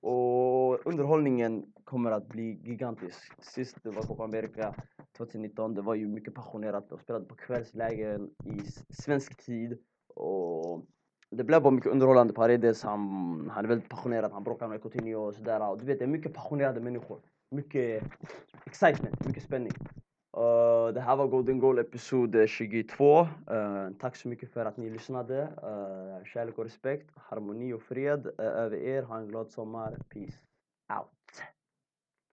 Och 0.00 0.86
underhållningen 0.86 1.72
kommer 1.84 2.10
att 2.10 2.28
bli 2.28 2.60
gigantisk. 2.64 3.42
Sist 3.42 3.82
det 3.82 3.90
var 3.90 4.02
Copa 4.02 4.24
America 4.24 4.74
2019, 5.16 5.74
det 5.74 5.82
var 5.82 5.94
ju 5.94 6.08
mycket 6.08 6.34
passionerat. 6.34 6.88
De 6.88 6.98
spelade 6.98 7.24
på 7.24 7.34
kvällslägen 7.34 8.30
i 8.44 8.60
svensk 8.92 9.44
tid. 9.44 9.78
Och 10.20 10.84
det 11.30 11.44
blev 11.44 11.62
bara 11.62 11.70
mycket 11.70 11.92
underhållande. 11.92 12.32
Paredes, 12.32 12.82
han, 12.82 13.50
han 13.54 13.64
är 13.64 13.68
väldigt 13.68 13.88
passionerad, 13.88 14.32
han 14.32 14.44
bråkar 14.44 14.68
med 14.68 14.82
Coutinho 14.82 15.26
och 15.26 15.34
sådär. 15.34 15.68
Och 15.70 15.78
du 15.78 15.84
vet, 15.84 15.98
det 15.98 16.04
är 16.04 16.08
mycket 16.08 16.34
passionerade 16.34 16.80
människor. 16.80 17.20
Mycket 17.50 18.04
excitement, 18.66 19.26
mycket 19.26 19.42
spänning. 19.42 19.72
Uh, 20.36 20.94
det 20.94 21.00
här 21.00 21.16
var 21.16 21.26
Golden 21.26 21.58
Goal 21.58 21.78
episod 21.78 22.48
22. 22.48 23.20
Uh, 23.20 23.26
eh, 23.56 23.90
tack 24.00 24.16
så 24.16 24.28
mycket 24.28 24.50
för 24.52 24.64
att 24.64 24.76
ni 24.76 24.90
lyssnade. 24.90 25.42
Uh, 25.42 26.24
kärlek 26.24 26.58
och 26.58 26.64
respekt, 26.64 27.10
harmoni 27.16 27.72
och 27.72 27.82
fred 27.82 28.26
uh, 28.26 28.46
över 28.46 28.76
er. 28.76 29.02
Ha 29.02 29.18
en 29.18 29.28
glad 29.28 29.50
sommar. 29.50 29.98
Peace 30.08 30.38
out. 30.98 31.19